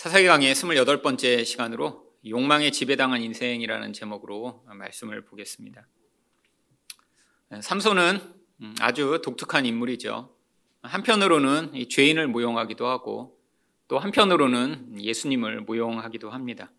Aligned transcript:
사사기 0.00 0.26
강의 0.28 0.54
28번째 0.54 1.44
시간으로 1.44 2.10
욕망에 2.26 2.70
지배당한 2.70 3.20
인생이라는 3.20 3.92
제목으로 3.92 4.64
말씀을 4.66 5.26
보겠습니다. 5.26 5.86
삼손은 7.60 8.18
아주 8.80 9.20
독특한 9.22 9.66
인물이죠. 9.66 10.34
한편으로는 10.80 11.74
죄인을 11.90 12.28
모용하기도 12.28 12.86
하고 12.86 13.38
또 13.88 13.98
한편으로는 13.98 15.02
예수님을 15.02 15.60
모용하기도 15.60 16.30
합니다. 16.30 16.72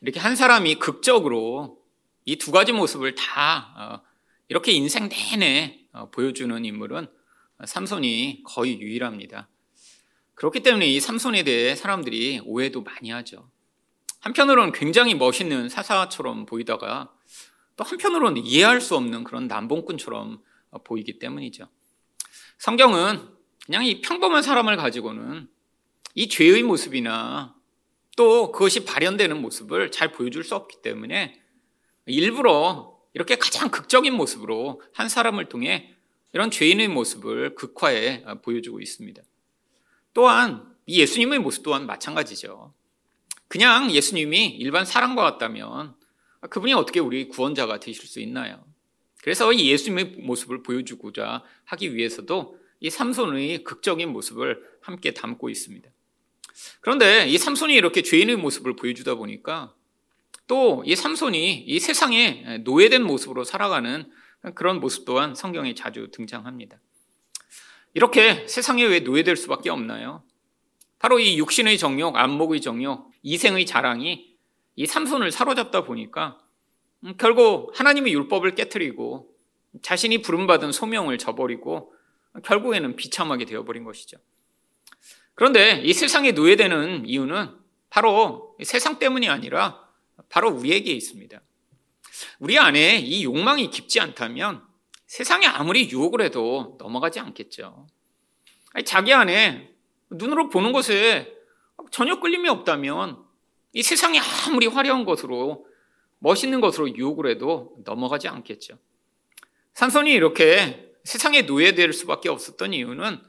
이렇게 0.00 0.20
한 0.20 0.36
사람이 0.36 0.76
극적으로 0.76 1.82
이 2.24 2.36
두 2.36 2.52
가지 2.52 2.72
모습을 2.72 3.16
다 3.16 4.04
이렇게 4.46 4.70
인생 4.70 5.08
내내 5.08 5.88
보여주는 6.12 6.64
인물은 6.64 7.08
삼손이 7.64 8.44
거의 8.46 8.80
유일합니다. 8.80 9.48
그렇기 10.38 10.60
때문에 10.60 10.86
이 10.86 11.00
삼손에 11.00 11.42
대해 11.42 11.74
사람들이 11.74 12.42
오해도 12.44 12.82
많이 12.82 13.10
하죠. 13.10 13.50
한편으로는 14.20 14.70
굉장히 14.70 15.16
멋있는 15.16 15.68
사사처럼 15.68 16.46
보이다가 16.46 17.12
또 17.76 17.82
한편으로는 17.82 18.44
이해할 18.46 18.80
수 18.80 18.94
없는 18.94 19.24
그런 19.24 19.48
남봉꾼처럼 19.48 20.40
보이기 20.84 21.18
때문이죠. 21.18 21.66
성경은 22.58 23.20
그냥 23.66 23.84
이 23.84 24.00
평범한 24.00 24.44
사람을 24.44 24.76
가지고는 24.76 25.48
이 26.14 26.28
죄의 26.28 26.62
모습이나 26.62 27.56
또 28.16 28.52
그것이 28.52 28.84
발현되는 28.84 29.42
모습을 29.42 29.90
잘 29.90 30.12
보여줄 30.12 30.44
수 30.44 30.54
없기 30.54 30.82
때문에 30.82 31.42
일부러 32.06 32.96
이렇게 33.12 33.34
가장 33.34 33.70
극적인 33.70 34.14
모습으로 34.14 34.82
한 34.92 35.08
사람을 35.08 35.48
통해 35.48 35.96
이런 36.32 36.52
죄인의 36.52 36.88
모습을 36.88 37.56
극화해 37.56 38.24
보여주고 38.42 38.78
있습니다. 38.78 39.20
또한 40.14 40.64
이 40.86 41.00
예수님의 41.00 41.38
모습 41.40 41.62
또한 41.62 41.86
마찬가지죠. 41.86 42.74
그냥 43.48 43.90
예수님이 43.90 44.46
일반 44.46 44.84
사람과 44.84 45.22
같다면 45.22 45.94
그분이 46.50 46.72
어떻게 46.74 47.00
우리 47.00 47.28
구원자가 47.28 47.80
되실 47.80 48.06
수 48.06 48.20
있나요? 48.20 48.64
그래서 49.22 49.52
이 49.52 49.70
예수님의 49.70 50.16
모습을 50.20 50.62
보여주고자 50.62 51.42
하기 51.64 51.94
위해서도 51.94 52.58
이 52.80 52.90
삼손의 52.90 53.64
극적인 53.64 54.10
모습을 54.12 54.62
함께 54.80 55.12
담고 55.12 55.50
있습니다. 55.50 55.90
그런데 56.80 57.28
이 57.28 57.36
삼손이 57.38 57.74
이렇게 57.74 58.02
죄인의 58.02 58.36
모습을 58.36 58.76
보여주다 58.76 59.16
보니까 59.16 59.74
또 60.46 60.82
이 60.84 60.96
삼손이 60.96 61.64
이 61.66 61.80
세상에 61.80 62.58
노예된 62.64 63.02
모습으로 63.04 63.44
살아가는 63.44 64.10
그런 64.54 64.80
모습 64.80 65.04
또한 65.04 65.34
성경에 65.34 65.74
자주 65.74 66.10
등장합니다. 66.10 66.80
이렇게 67.94 68.46
세상에 68.46 68.84
왜 68.84 69.00
노예될 69.00 69.36
수밖에 69.36 69.70
없나요? 69.70 70.22
바로 70.98 71.18
이 71.18 71.38
육신의 71.38 71.78
정욕, 71.78 72.16
안목의 72.16 72.60
정욕, 72.60 73.10
이생의 73.22 73.66
자랑이 73.66 74.36
이 74.76 74.86
삼손을 74.86 75.30
사로잡다 75.32 75.84
보니까 75.84 76.38
음, 77.04 77.14
결국 77.18 77.72
하나님의 77.78 78.12
율법을 78.12 78.54
깨뜨리고 78.54 79.28
자신이 79.82 80.22
부름받은 80.22 80.72
소명을 80.72 81.18
저버리고 81.18 81.92
결국에는 82.44 82.96
비참하게 82.96 83.44
되어버린 83.44 83.84
것이죠. 83.84 84.18
그런데 85.34 85.80
이 85.84 85.92
세상에 85.92 86.32
노예되는 86.32 87.06
이유는 87.06 87.56
바로 87.90 88.56
세상 88.62 88.98
때문이 88.98 89.28
아니라 89.28 89.88
바로 90.28 90.50
우리에게 90.50 90.92
있습니다. 90.92 91.40
우리 92.40 92.58
안에 92.58 92.98
이 92.98 93.24
욕망이 93.24 93.70
깊지 93.70 94.00
않다면 94.00 94.67
세상에 95.08 95.46
아무리 95.46 95.90
유혹을 95.90 96.20
해도 96.20 96.76
넘어가지 96.78 97.18
않겠죠. 97.18 97.86
아니, 98.74 98.84
자기 98.84 99.12
안에 99.12 99.74
눈으로 100.10 100.50
보는 100.50 100.72
것에 100.72 101.34
전혀 101.90 102.20
끌림이 102.20 102.48
없다면 102.48 103.24
이 103.72 103.82
세상이 103.82 104.20
아무리 104.20 104.66
화려한 104.66 105.04
것으로 105.04 105.66
멋있는 106.18 106.60
것으로 106.60 106.94
유혹을 106.94 107.30
해도 107.30 107.74
넘어가지 107.84 108.28
않겠죠. 108.28 108.78
삼손이 109.74 110.12
이렇게 110.12 110.92
세상에 111.04 111.42
노예될 111.42 111.94
수밖에 111.94 112.28
없었던 112.28 112.74
이유는 112.74 113.22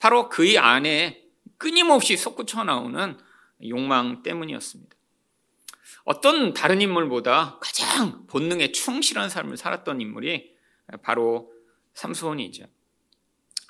바로 0.00 0.30
그의 0.30 0.56
안에 0.56 1.24
끊임없이 1.58 2.16
솟구쳐 2.16 2.64
나오는 2.64 3.18
욕망 3.66 4.22
때문이었습니다. 4.22 4.96
어떤 6.04 6.54
다른 6.54 6.80
인물보다 6.80 7.58
가장 7.60 8.26
본능에 8.28 8.72
충실한 8.72 9.28
삶을 9.28 9.58
살았던 9.58 10.00
인물이 10.00 10.56
바로 11.02 11.52
삼손이죠. 11.94 12.64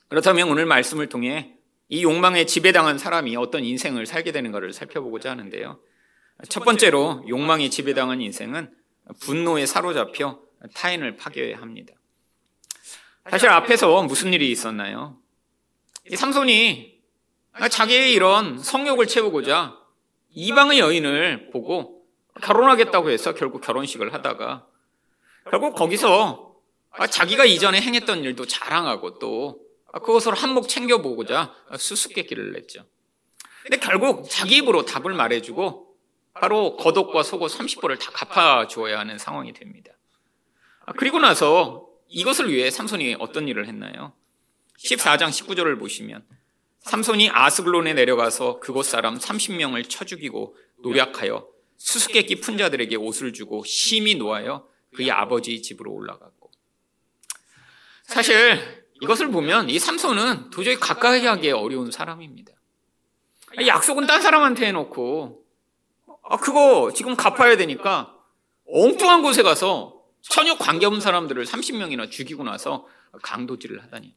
그렇다면 0.08 0.48
오늘 0.48 0.66
말씀을 0.66 1.08
통해 1.08 1.54
이 1.88 2.02
욕망에 2.02 2.44
지배당한 2.44 2.98
사람이 2.98 3.36
어떤 3.36 3.64
인생을 3.64 4.06
살게 4.06 4.32
되는가를 4.32 4.72
살펴보고자 4.72 5.30
하는데요. 5.30 5.80
첫 6.48 6.64
번째로 6.64 7.24
욕망에 7.28 7.68
지배당한 7.68 8.20
인생은 8.20 8.72
분노에 9.20 9.66
사로잡혀 9.66 10.40
타인을 10.74 11.16
파괴합니다. 11.16 11.94
사실 13.30 13.48
앞에서 13.48 14.02
무슨 14.04 14.32
일이 14.32 14.50
있었나요? 14.50 15.18
이 16.10 16.16
삼손이 16.16 16.98
자기의 17.70 18.12
이런 18.12 18.58
성욕을 18.58 19.06
채우고자 19.06 19.76
이방의 20.30 20.78
여인을 20.78 21.50
보고 21.50 22.04
결혼하겠다고 22.42 23.10
해서 23.10 23.34
결국 23.34 23.60
결혼식을 23.60 24.14
하다가 24.14 24.66
결국 25.50 25.74
거기서 25.74 26.44
아, 26.44 26.47
자기가 27.10 27.44
이전에 27.44 27.80
행했던 27.80 28.24
일도 28.24 28.46
자랑하고 28.46 29.18
또 29.18 29.60
그것을 29.92 30.34
한몫 30.34 30.68
챙겨보고자 30.68 31.54
수수께끼를 31.76 32.52
냈죠. 32.52 32.84
근데 33.62 33.78
결국 33.78 34.28
자기 34.30 34.56
입으로 34.56 34.84
답을 34.84 35.14
말해주고 35.14 35.88
바로 36.32 36.76
겉옷과 36.76 37.22
속옷 37.22 37.50
30벌을 37.52 37.98
다 37.98 38.10
갚아주어야 38.12 38.98
하는 38.98 39.18
상황이 39.18 39.52
됩니다. 39.52 39.92
아, 40.86 40.92
그리고 40.92 41.18
나서 41.18 41.86
이것을 42.08 42.50
위해 42.50 42.70
삼손이 42.70 43.16
어떤 43.18 43.48
일을 43.48 43.66
했나요? 43.66 44.12
14장 44.78 45.28
19절을 45.28 45.78
보시면 45.78 46.24
삼손이 46.80 47.30
아스글론에 47.30 47.92
내려가서 47.94 48.60
그곳 48.60 48.84
사람 48.84 49.18
30명을 49.18 49.88
쳐 49.88 50.04
죽이고 50.04 50.56
노력하여 50.82 51.46
수수께끼 51.76 52.36
푼 52.36 52.56
자들에게 52.56 52.96
옷을 52.96 53.32
주고 53.32 53.64
심히 53.64 54.14
놓아여 54.14 54.66
그의 54.94 55.10
아버지 55.10 55.60
집으로 55.60 55.92
올라갔고 55.92 56.37
사실 58.08 58.58
이것을 59.02 59.30
보면 59.30 59.68
이 59.68 59.78
삼손은 59.78 60.48
도저히 60.48 60.76
가까이 60.76 61.26
하기 61.26 61.50
어려운 61.50 61.90
사람입니다. 61.90 62.52
약속은 63.66 64.06
딴 64.06 64.22
사람한테 64.22 64.66
해놓고 64.68 65.44
아 66.22 66.36
그거 66.38 66.90
지금 66.94 67.16
갚아야 67.16 67.58
되니까 67.58 68.16
엉뚱한 68.66 69.22
곳에 69.22 69.42
가서 69.42 70.02
전혀 70.22 70.56
관계없는 70.56 71.02
사람들을 71.02 71.44
30명이나 71.44 72.10
죽이고 72.10 72.44
나서 72.44 72.86
강도질을 73.22 73.82
하다니. 73.84 74.14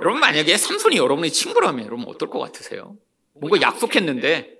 여러분 0.00 0.20
만약에 0.20 0.56
삼손이 0.56 0.96
여러분의 0.96 1.30
친구라면 1.30 1.86
여러분 1.86 2.06
어떨 2.08 2.30
것 2.30 2.40
같으세요? 2.40 2.96
뭔가 3.34 3.60
약속했는데 3.60 4.58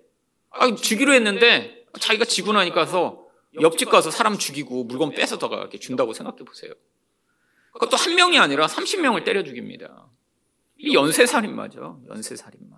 아, 0.50 0.72
죽이로 0.76 1.12
했는데 1.12 1.86
자기가 1.98 2.24
지고 2.24 2.52
나니까서 2.52 3.26
옆집 3.60 3.90
가서 3.90 4.12
사람 4.12 4.38
죽이고 4.38 4.84
물건 4.84 5.10
뺏어다가 5.10 5.56
이렇게 5.56 5.78
준다고 5.78 6.12
생각해 6.12 6.44
보세요. 6.44 6.72
그것도 7.72 7.96
한 7.96 8.14
명이 8.14 8.38
아니라 8.38 8.66
30명을 8.66 9.24
때려 9.24 9.42
죽입니다. 9.42 10.08
이 10.78 10.94
연쇄살인마죠. 10.94 12.02
연쇄살인마. 12.08 12.76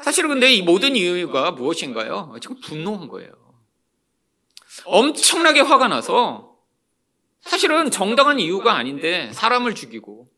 사실은 0.00 0.30
근데 0.30 0.52
이 0.52 0.62
모든 0.62 0.96
이유가 0.96 1.50
무엇인가요? 1.50 2.34
지금 2.40 2.60
분노한 2.60 3.08
거예요. 3.08 3.32
엄청나게 4.84 5.60
화가 5.60 5.88
나서 5.88 6.56
사실은 7.40 7.90
정당한 7.90 8.38
이유가 8.38 8.74
아닌데 8.74 9.32
사람을 9.32 9.74
죽이고 9.74 10.30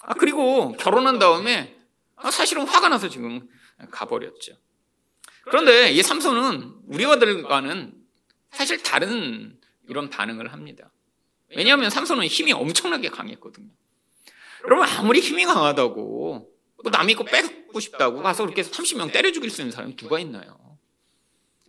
아 0.00 0.14
그리고 0.14 0.72
결혼한 0.72 1.18
다음에 1.18 1.76
아, 2.16 2.30
사실은 2.30 2.66
화가 2.66 2.88
나서 2.88 3.08
지금 3.08 3.46
가버렸죠. 3.90 4.54
그런데 5.44 5.90
이 5.90 6.02
삼손은 6.02 6.76
우리와들과는 6.88 7.94
사실 8.50 8.82
다른 8.82 9.58
이런 9.88 10.08
반응을 10.08 10.52
합니다. 10.52 10.90
왜냐하면 11.56 11.90
삼손은 11.90 12.26
힘이 12.26 12.52
엄청나게 12.52 13.08
강했거든요. 13.08 13.68
여러분 14.64 14.86
아무리 14.86 15.20
힘이 15.20 15.44
강하다고 15.44 16.50
또 16.84 16.90
남이 16.90 17.14
거 17.14 17.24
뺏고 17.24 17.80
싶다고 17.80 18.22
가서 18.22 18.44
그렇게 18.44 18.62
30명 18.62 19.12
때려 19.12 19.32
죽일 19.32 19.50
수 19.50 19.60
있는 19.60 19.72
사람이 19.72 19.96
누가 19.96 20.18
있나요? 20.18 20.78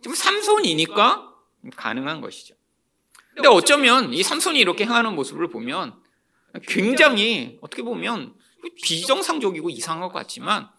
지금 0.02 0.14
삼손이니까 0.14 1.32
가능한 1.74 2.20
것이죠. 2.20 2.54
근데 3.34 3.48
어쩌면 3.48 4.14
이 4.14 4.22
삼손이 4.22 4.58
이렇게 4.58 4.84
행하는 4.84 5.14
모습을 5.14 5.48
보면 5.48 5.94
굉장히 6.68 7.58
어떻게 7.60 7.82
보면 7.82 8.34
비정상적이고 8.82 9.70
이상한 9.70 10.08
것 10.08 10.12
같지만 10.12 10.70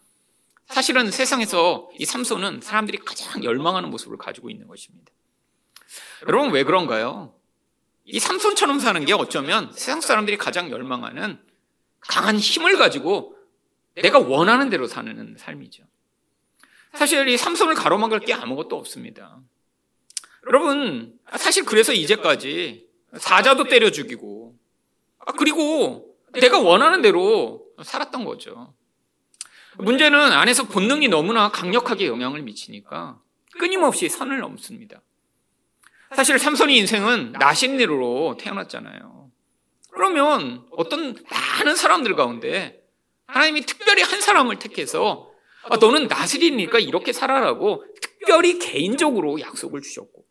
사실은 0.66 1.10
세상에서 1.10 1.88
이 1.98 2.04
삼손은 2.04 2.60
사람들이 2.60 2.98
가장 2.98 3.42
열망하는 3.44 3.90
모습을 3.90 4.18
가지고 4.18 4.50
있는 4.50 4.66
것입니다. 4.66 5.12
여러분 6.26 6.50
왜 6.50 6.64
그런가요? 6.64 7.37
이 8.10 8.18
삼손처럼 8.18 8.80
사는 8.80 9.04
게 9.04 9.12
어쩌면 9.12 9.70
세상 9.72 10.00
사람들이 10.00 10.38
가장 10.38 10.70
열망하는 10.70 11.38
강한 12.00 12.38
힘을 12.38 12.78
가지고 12.78 13.36
내가 13.96 14.18
원하는 14.18 14.70
대로 14.70 14.86
사는 14.86 15.36
삶이죠. 15.38 15.84
사실 16.94 17.28
이 17.28 17.36
삼손을 17.36 17.74
가로막을 17.74 18.20
게 18.20 18.32
아무것도 18.32 18.76
없습니다. 18.76 19.40
여러분, 20.46 21.18
사실 21.36 21.66
그래서 21.66 21.92
이제까지 21.92 22.88
사자도 23.18 23.64
때려 23.64 23.90
죽이고, 23.90 24.56
아, 25.26 25.32
그리고 25.32 26.16
내가 26.32 26.58
원하는 26.58 27.02
대로 27.02 27.66
살았던 27.82 28.24
거죠. 28.24 28.74
문제는 29.76 30.18
안에서 30.18 30.64
본능이 30.64 31.08
너무나 31.08 31.50
강력하게 31.50 32.06
영향을 32.06 32.42
미치니까 32.42 33.20
끊임없이 33.58 34.08
선을 34.08 34.38
넘습니다. 34.38 35.02
사실 36.14 36.38
삼손의 36.38 36.76
인생은 36.78 37.32
나신리로 37.38 38.36
태어났잖아요. 38.40 39.30
그러면 39.90 40.66
어떤 40.70 41.16
많은 41.30 41.76
사람들 41.76 42.14
가운데 42.16 42.82
하나님이 43.26 43.62
특별히 43.62 44.02
한 44.02 44.20
사람을 44.20 44.58
택해서 44.58 45.30
아, 45.64 45.76
너는 45.76 46.08
나스리니까 46.08 46.78
이렇게 46.78 47.12
살아라고 47.12 47.84
특별히 48.00 48.58
개인적으로 48.58 49.40
약속을 49.40 49.82
주셨고 49.82 50.24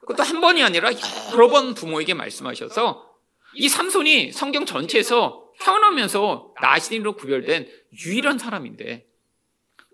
그것도 0.00 0.22
한 0.22 0.40
번이 0.40 0.62
아니라 0.62 0.90
여러 1.32 1.48
번 1.48 1.74
부모에게 1.74 2.12
말씀하셔서 2.12 3.10
이 3.54 3.68
삼손이 3.68 4.32
성경 4.32 4.66
전체에서 4.66 5.44
태어나면서 5.60 6.52
나신리로 6.60 7.16
구별된 7.16 7.68
유일한 8.04 8.38
사람인데 8.38 9.06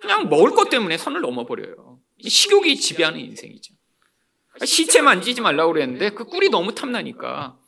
그냥 0.00 0.28
먹을 0.28 0.52
것 0.52 0.70
때문에 0.70 0.96
선을 0.96 1.20
넘어버려요. 1.20 2.00
식욕이 2.26 2.76
지배하는 2.76 3.20
인생이죠. 3.20 3.74
시체 4.64 5.00
만지지 5.00 5.40
말라고 5.40 5.72
그랬는데 5.72 6.10
그 6.10 6.24
꿀이 6.24 6.50
너무 6.50 6.74
탐나니까 6.74 7.58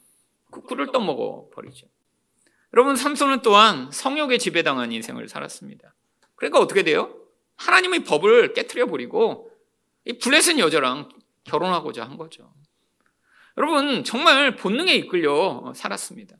그 0.50 0.62
꿀을 0.62 0.92
떠먹어 0.92 1.48
버리죠. 1.54 1.86
여러분 2.74 2.96
삼손은 2.96 3.42
또한 3.42 3.90
성욕에 3.90 4.38
지배당한 4.38 4.92
인생을 4.92 5.28
살았습니다. 5.28 5.94
그러니까 6.36 6.60
어떻게 6.60 6.82
돼요? 6.82 7.14
하나님의 7.56 8.04
법을 8.04 8.54
깨뜨려 8.54 8.86
버리고 8.86 9.50
이 10.04 10.18
블레셋 10.18 10.58
여자랑 10.58 11.08
결혼하고자 11.44 12.04
한 12.04 12.16
거죠. 12.16 12.52
여러분 13.58 14.04
정말 14.04 14.56
본능에 14.56 14.94
이끌려 14.94 15.72
살았습니다. 15.76 16.36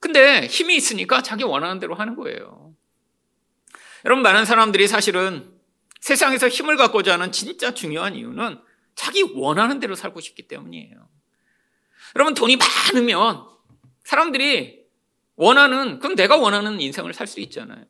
근데 0.00 0.46
힘이 0.46 0.76
있으니까 0.76 1.22
자기 1.22 1.44
원하는 1.44 1.78
대로 1.78 1.94
하는 1.94 2.14
거예요. 2.14 2.74
여러분 4.04 4.22
많은 4.22 4.44
사람들이 4.44 4.86
사실은 4.86 5.52
세상에서 6.00 6.48
힘을 6.48 6.76
갖고자 6.76 7.14
하는 7.14 7.32
진짜 7.32 7.74
중요한 7.74 8.14
이유는 8.14 8.58
자기 8.98 9.22
원하는 9.22 9.78
대로 9.78 9.94
살고 9.94 10.20
싶기 10.20 10.48
때문이에요. 10.48 11.08
여러분 12.16 12.34
돈이 12.34 12.56
많으면 12.56 13.46
사람들이 14.02 14.86
원하는 15.36 16.00
그럼 16.00 16.16
내가 16.16 16.36
원하는 16.36 16.80
인생을 16.80 17.14
살 17.14 17.28
수 17.28 17.38
있잖아요. 17.38 17.84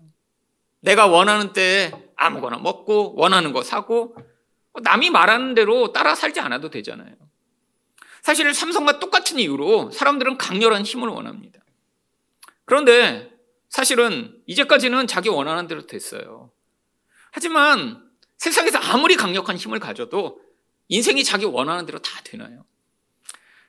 내가 0.80 1.06
원하는 1.06 1.54
때 1.54 1.92
아무거나 2.14 2.58
먹고 2.58 3.14
원하는 3.16 3.54
거 3.54 3.62
사고 3.62 4.16
남이 4.82 5.08
말하는 5.08 5.54
대로 5.54 5.92
따라 5.92 6.14
살지 6.14 6.40
않아도 6.40 6.68
되잖아요. 6.68 7.14
사실 8.20 8.52
삼성과 8.52 8.98
똑같은 8.98 9.38
이유로 9.38 9.90
사람들은 9.90 10.36
강렬한 10.36 10.82
힘을 10.82 11.08
원합니다. 11.08 11.60
그런데 12.66 13.32
사실은 13.70 14.42
이제까지는 14.46 15.06
자기 15.06 15.30
원하는 15.30 15.68
대로 15.68 15.86
됐어요. 15.86 16.52
하지만 17.30 18.06
세상에서 18.36 18.78
아무리 18.78 19.16
강력한 19.16 19.56
힘을 19.56 19.78
가져도 19.78 20.46
인생이 20.88 21.22
자기 21.24 21.44
원하는 21.44 21.86
대로 21.86 21.98
다 21.98 22.20
되나요? 22.24 22.64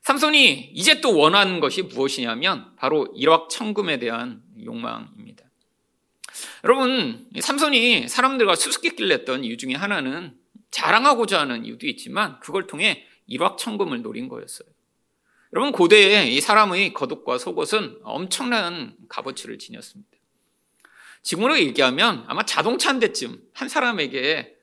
삼손이 0.02 0.72
이제 0.74 1.02
또 1.02 1.16
원하는 1.16 1.60
것이 1.60 1.84
무엇이냐면 1.84 2.76
바로 2.78 3.08
일확천금에 3.16 4.00
대한 4.00 4.42
욕망입니다. 4.64 5.46
여러분, 6.64 7.28
삼손이 7.40 8.08
사람들과 8.08 8.56
수수께끼를 8.56 9.10
냈던 9.10 9.44
이유 9.44 9.58
중에 9.58 9.74
하나는 9.74 10.38
자랑하고자 10.72 11.42
하는 11.42 11.66
이유도 11.66 11.88
있지만 11.88 12.40
그걸 12.40 12.68
통해 12.68 13.06
일확천금을 13.28 14.02
노린 14.02 14.30
거였어요. 14.30 14.68
여러분, 15.54 15.72
고대에 15.72 16.28
이 16.28 16.40
사람의 16.42 16.94
겉옷과 16.94 17.38
속옷은 17.38 18.00
엄청난 18.04 18.96
값어치를 19.10 19.60
지녔습니다. 19.60 20.10
지금으로 21.22 21.60
얘기하면 21.60 22.24
아마 22.28 22.46
자동차 22.46 22.90
한 22.90 23.00
대쯤 23.00 23.42
한 23.54 23.68
사람에게 23.68 24.56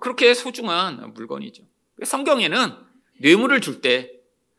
그렇게 0.00 0.34
소중한 0.34 1.12
물건이죠. 1.12 1.64
성경에는 2.04 2.72
뇌물을 3.20 3.60
줄 3.60 3.80
때 3.80 4.10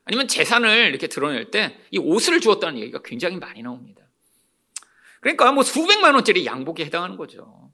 아니면 0.06 0.28
재산을 0.28 0.88
이렇게 0.90 1.08
드러낼 1.08 1.52
때 1.52 1.78
이 1.92 1.98
옷을 1.98 2.40
주었다는 2.42 2.80
얘기가 2.80 3.02
굉장히 3.04 3.38
많이 3.38 3.62
나옵니다. 3.62 4.04
그러니까 5.22 5.52
뭐 5.52 5.64
수백만 5.64 6.14
원짜리 6.16 6.46
양복에 6.46 6.86
해당하는 6.86 7.18
거죠. 7.18 7.72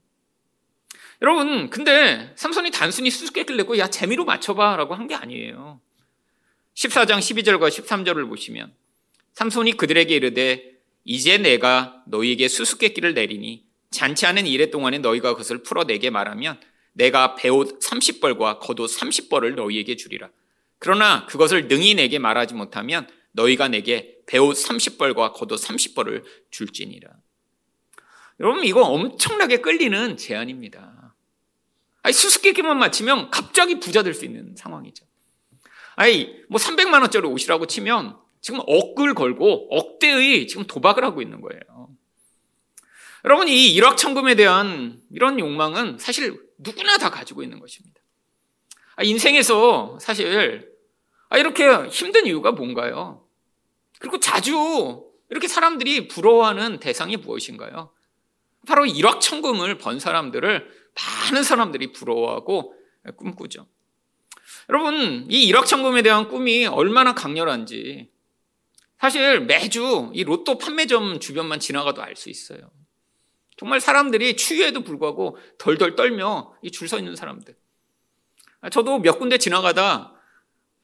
여러분, 1.22 1.70
근데 1.70 2.32
삼손이 2.36 2.70
단순히 2.72 3.10
수수께끼를 3.10 3.56
내고 3.56 3.78
야 3.78 3.88
재미로 3.88 4.24
맞춰봐라고 4.24 4.94
한 4.94 5.06
게 5.06 5.14
아니에요. 5.14 5.80
14장 6.74 7.18
12절과 7.18 7.68
13절을 7.68 8.28
보시면 8.28 8.74
삼손이 9.32 9.72
그들에게 9.78 10.14
이르되 10.14 10.72
이제 11.04 11.38
내가 11.38 12.02
너희에게 12.06 12.48
수수께끼를 12.48 13.14
내리니 13.14 13.64
잔치하는 13.90 14.46
이래 14.46 14.70
동안에 14.70 14.98
너희가 14.98 15.32
그것을 15.32 15.62
풀어내게 15.62 16.10
말하면 16.10 16.60
내가 16.96 17.34
배옷 17.34 17.78
30벌과 17.80 18.58
겉옷 18.58 18.90
30벌을 18.90 19.54
너희에게 19.54 19.96
주리라. 19.96 20.30
그러나 20.78 21.26
그것을 21.26 21.68
능히 21.68 21.94
내게 21.94 22.18
말하지 22.18 22.54
못하면 22.54 23.06
너희가 23.32 23.68
내게 23.68 24.16
배옷 24.26 24.56
30벌과 24.56 25.34
겉옷 25.34 25.60
30벌을 25.60 26.24
줄지니라. 26.50 27.10
여러분 28.40 28.64
이거 28.64 28.82
엄청나게 28.82 29.58
끌리는 29.58 30.16
제안입니다. 30.16 31.14
아니 32.02 32.12
수수께끼만 32.12 32.78
맞히면 32.78 33.30
갑자기 33.30 33.78
부자 33.78 34.02
될 34.02 34.14
수 34.14 34.24
있는 34.24 34.54
상황이죠. 34.56 35.04
아니 35.96 36.34
뭐 36.48 36.58
300만 36.58 37.02
원짜리 37.02 37.26
옷이라고 37.26 37.66
치면 37.66 38.16
지금 38.40 38.60
억을 38.66 39.14
걸고 39.14 39.68
억대의 39.70 40.46
지금 40.46 40.66
도박을 40.66 41.04
하고 41.04 41.20
있는 41.20 41.40
거예요. 41.42 41.60
여러분 43.26 43.48
이 43.48 43.74
일확천금에 43.74 44.36
대한 44.36 45.00
이런 45.10 45.40
욕망은 45.40 45.98
사실 45.98 46.40
누구나 46.58 46.96
다 46.96 47.10
가지고 47.10 47.42
있는 47.42 47.58
것입니다. 47.58 48.00
아, 48.94 49.02
인생에서 49.02 49.98
사실 50.00 50.72
아, 51.28 51.36
이렇게 51.36 51.88
힘든 51.88 52.26
이유가 52.26 52.52
뭔가요? 52.52 53.26
그리고 53.98 54.20
자주 54.20 55.02
이렇게 55.28 55.48
사람들이 55.48 56.06
부러워하는 56.06 56.78
대상이 56.78 57.16
무엇인가요? 57.16 57.92
바로 58.64 58.86
일확천금을 58.86 59.78
번 59.78 59.98
사람들을 59.98 60.70
많은 60.94 61.42
사람들이 61.42 61.92
부러워하고 61.92 62.74
꿈꾸죠. 63.16 63.66
여러분, 64.68 65.26
이 65.28 65.44
일확천금에 65.46 66.02
대한 66.02 66.28
꿈이 66.28 66.66
얼마나 66.66 67.14
강렬한지 67.14 68.08
사실 69.00 69.40
매주 69.40 70.10
이 70.14 70.22
로또 70.22 70.58
판매점 70.58 71.18
주변만 71.18 71.58
지나가도 71.58 72.02
알 72.02 72.14
수 72.14 72.30
있어요. 72.30 72.70
정말 73.56 73.80
사람들이 73.80 74.36
추위에도 74.36 74.82
불구하고 74.82 75.38
덜덜 75.58 75.96
떨며 75.96 76.54
줄서 76.72 76.98
있는 76.98 77.16
사람들. 77.16 77.56
아, 78.60 78.70
저도 78.70 78.98
몇 78.98 79.18
군데 79.18 79.38
지나가다 79.38 80.14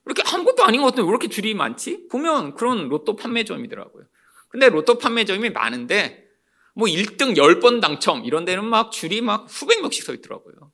이렇게 0.06 0.22
아무것도 0.26 0.64
아닌 0.64 0.80
것 0.80 0.88
같은데 0.88 1.02
왜 1.02 1.08
이렇게 1.08 1.28
줄이 1.28 1.54
많지? 1.54 2.08
보면 2.08 2.54
그런 2.54 2.88
로또 2.88 3.14
판매점이더라고요. 3.16 4.04
근데 4.48 4.68
로또 4.68 4.98
판매점이 4.98 5.50
많은데 5.50 6.28
뭐 6.74 6.88
1등 6.88 7.36
10번 7.36 7.80
당첨 7.80 8.24
이런 8.24 8.44
데는 8.44 8.64
막 8.64 8.90
줄이 8.90 9.20
막 9.20 9.48
수백 9.50 9.80
명씩 9.80 10.04
서 10.04 10.14
있더라고요. 10.14 10.72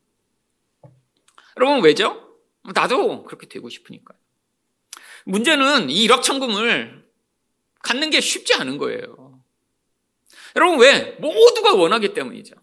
여러분 1.57 1.83
왜죠? 1.83 2.37
나도 2.73 3.23
그렇게 3.23 3.47
되고 3.47 3.69
싶으니까요. 3.69 4.17
문제는 5.25 5.89
이 5.89 6.03
일확천금을 6.03 7.05
갖는 7.81 8.09
게 8.09 8.21
쉽지 8.21 8.53
않은 8.55 8.77
거예요. 8.77 9.28
여러분 10.55 10.79
왜? 10.79 11.17
모두가 11.19 11.75
원하기 11.75 12.13
때문이죠. 12.13 12.55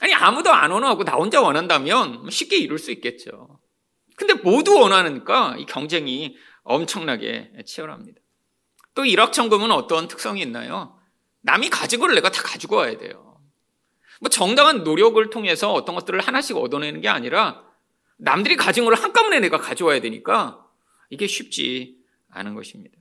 아니 0.00 0.14
아무도 0.14 0.50
안 0.50 0.70
원하고 0.70 1.04
나 1.04 1.12
혼자 1.12 1.40
원한다면 1.40 2.28
쉽게 2.30 2.56
이룰 2.56 2.78
수 2.78 2.90
있겠죠. 2.90 3.60
근데 4.16 4.34
모두 4.34 4.78
원하니까 4.78 5.56
이 5.58 5.66
경쟁이 5.66 6.36
엄청나게 6.62 7.52
치열합니다. 7.66 8.20
또 8.94 9.04
일확천금은 9.04 9.70
어떤 9.70 10.08
특성이 10.08 10.42
있나요? 10.42 10.98
남이 11.42 11.70
가진 11.70 12.00
걸 12.00 12.14
내가 12.14 12.30
다 12.30 12.42
가지고 12.42 12.76
와야 12.76 12.96
돼요. 12.98 13.40
뭐 14.20 14.28
정당한 14.28 14.84
노력을 14.84 15.30
통해서 15.30 15.72
어떤 15.72 15.94
것들을 15.94 16.20
하나씩 16.20 16.56
얻어내는 16.56 17.00
게 17.00 17.08
아니라 17.08 17.64
남들이 18.18 18.56
가진 18.56 18.84
걸 18.84 18.94
한꺼번에 18.94 19.40
내가 19.40 19.58
가져와야 19.58 20.00
되니까 20.00 20.66
이게 21.08 21.26
쉽지 21.26 21.96
않은 22.30 22.54
것입니다. 22.54 22.99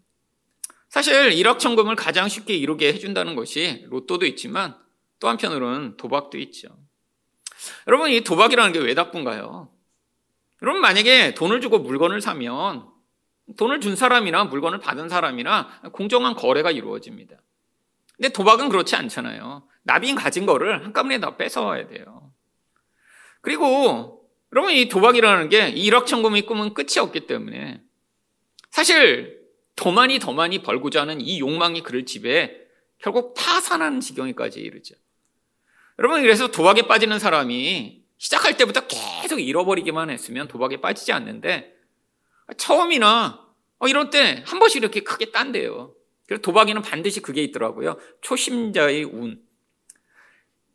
사실 0.89 1.31
일확천금을 1.33 1.95
가장 1.95 2.27
쉽게 2.27 2.55
이루게 2.55 2.91
해준다는 2.93 3.35
것이 3.35 3.85
로또도 3.89 4.25
있지만 4.25 4.75
또 5.19 5.29
한편으로는 5.29 5.97
도박도 5.97 6.37
있죠. 6.39 6.69
여러분, 7.87 8.09
이 8.09 8.21
도박이라는 8.21 8.73
게 8.73 8.79
왜 8.79 8.93
나쁜가요? 8.93 9.69
여러분, 10.61 10.81
만약에 10.81 11.35
돈을 11.35 11.61
주고 11.61 11.79
물건을 11.79 12.21
사면 12.21 12.87
돈을 13.57 13.81
준 13.81 13.95
사람이나 13.95 14.45
물건을 14.45 14.79
받은 14.79 15.09
사람이나 15.09 15.81
공정한 15.91 16.35
거래가 16.35 16.71
이루어집니다. 16.71 17.35
근데 18.15 18.29
도박은 18.29 18.69
그렇지 18.69 18.95
않잖아요. 18.95 19.67
나빈 19.83 20.15
가진 20.15 20.45
거를 20.45 20.83
한꺼번에 20.83 21.19
다 21.19 21.37
뺏어와야 21.37 21.87
돼요. 21.87 22.31
그리고 23.41 24.27
여러분 24.51 24.71
이 24.73 24.89
도박이라는 24.89 25.49
게 25.49 25.69
일확천금의 25.69 26.45
꿈은 26.45 26.73
끝이 26.73 26.99
없기 26.99 27.27
때문에 27.27 27.81
사실 28.71 29.38
더 29.79 29.91
많이 29.91 30.19
더 30.19 30.33
많이 30.33 30.61
벌고자 30.61 31.01
하는 31.01 31.21
이 31.21 31.39
욕망이 31.39 31.81
그를 31.81 32.05
지배해 32.05 32.51
결국 32.97 33.33
파산하는 33.33 34.01
지경에까지 34.01 34.59
이르죠. 34.59 34.93
여러분 35.97 36.21
그래서 36.21 36.47
도박에 36.51 36.81
빠지는 36.81 37.17
사람이 37.17 38.03
시작할 38.17 38.57
때부터 38.57 38.81
계속 38.87 39.39
잃어버리기만 39.39 40.09
했으면 40.09 40.49
도박에 40.49 40.81
빠지지 40.81 41.13
않는데 41.13 41.73
처음이나 42.57 43.47
어, 43.77 43.87
이런 43.87 44.09
때 44.09 44.43
한 44.45 44.59
번씩 44.59 44.81
이렇게 44.81 44.99
크게 44.99 45.31
딴대요. 45.31 45.93
그래서 46.27 46.41
도박에는 46.41 46.81
반드시 46.81 47.21
그게 47.21 47.41
있더라고요. 47.43 47.97
초심자의 48.19 49.05
운. 49.05 49.41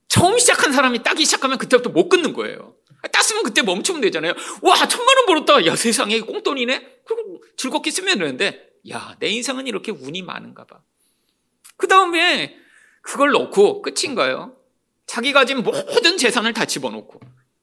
처음 0.09 0.39
시작한 0.39 0.73
사람이 0.73 1.03
따기 1.03 1.27
시작하면 1.27 1.59
그때부터 1.59 1.91
못 1.91 2.09
끊는 2.09 2.33
거예요. 2.33 2.75
땄으면 3.13 3.43
그때 3.43 3.61
멈추면 3.61 4.01
되잖아요. 4.01 4.33
와, 4.63 4.89
천만 4.89 5.15
원 5.19 5.27
벌었다. 5.27 5.67
야, 5.67 5.77
세상에 5.77 6.21
꽁돈이네? 6.21 7.01
그리고 7.05 7.43
즐겁게 7.59 7.91
쓰면 7.91 8.19
되는데, 8.19 8.74
야, 8.91 9.17
내 9.19 9.29
인생은 9.29 9.67
이렇게 9.67 9.93
운이 9.93 10.23
많은가 10.23 10.65
봐. 10.65 10.83
그 11.77 11.89
다음에 11.89 12.57
그걸 13.03 13.33
넣고 13.33 13.83
끝인가요? 13.83 14.57
자기가 15.07 15.41
가진 15.41 15.63
모든 15.63 16.17
재산을 16.17 16.53
다 16.53 16.65
집어넣고, 16.65 17.21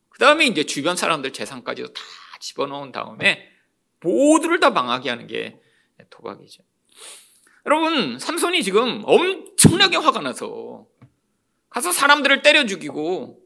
그 0.10 0.20
다음에 0.20 0.46
이제 0.46 0.63
주변 0.63 0.96
사람들 0.96 1.34
재산까지도 1.34 1.94
다 1.94 2.01
집어넣은 2.40 2.92
다음에 2.92 3.50
모두를 4.01 4.60
다 4.60 4.70
망하게 4.70 5.10
하는 5.10 5.28
게 5.28 5.60
도박이죠. 6.10 6.63
여러분, 7.66 8.20
삼손이 8.20 8.63
지금 8.63 9.01
엄청나게 9.06 9.98
화가 9.98 10.22
나서 10.22 10.88
가서 11.70 11.92
사람들을 11.92 12.42
때려 12.42 12.66
죽이고 12.66 13.40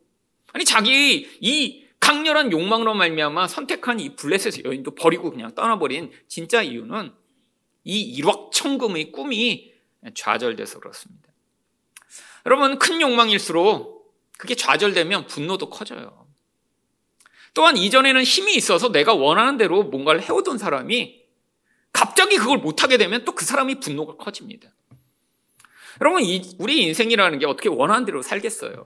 아니 0.53 0.65
자기 0.65 1.29
이 1.41 1.85
강렬한 1.99 2.51
욕망으로 2.51 2.93
말미암아 2.93 3.47
선택한 3.47 3.99
이 3.99 4.15
블레셋 4.15 4.65
여인도 4.65 4.95
버리고 4.95 5.31
그냥 5.31 5.53
떠나버린 5.53 6.11
진짜 6.27 6.61
이유는 6.61 7.13
이 7.85 8.01
일확천금의 8.01 9.11
꿈이 9.13 9.71
좌절돼서 10.13 10.79
그렇습니다. 10.79 11.29
여러분 12.45 12.77
큰 12.77 12.99
욕망일수록 12.99 14.13
그게 14.37 14.55
좌절되면 14.55 15.27
분노도 15.27 15.69
커져요. 15.69 16.27
또한 17.53 17.77
이전에는 17.77 18.21
힘이 18.23 18.55
있어서 18.55 18.91
내가 18.91 19.13
원하는 19.13 19.57
대로 19.57 19.83
뭔가를 19.83 20.21
해오던 20.21 20.57
사람이 20.57 21.23
갑자기 21.93 22.35
그걸 22.37 22.57
못하게 22.57 22.97
되면 22.97 23.23
또 23.23 23.33
그 23.33 23.45
사람이 23.45 23.79
분노가 23.79 24.17
커집니다. 24.17 24.69
여러분, 26.01 26.23
우리 26.59 26.83
인생이라는 26.83 27.39
게 27.39 27.45
어떻게 27.45 27.69
원하는 27.69 28.05
대로 28.05 28.21
살겠어요. 28.21 28.85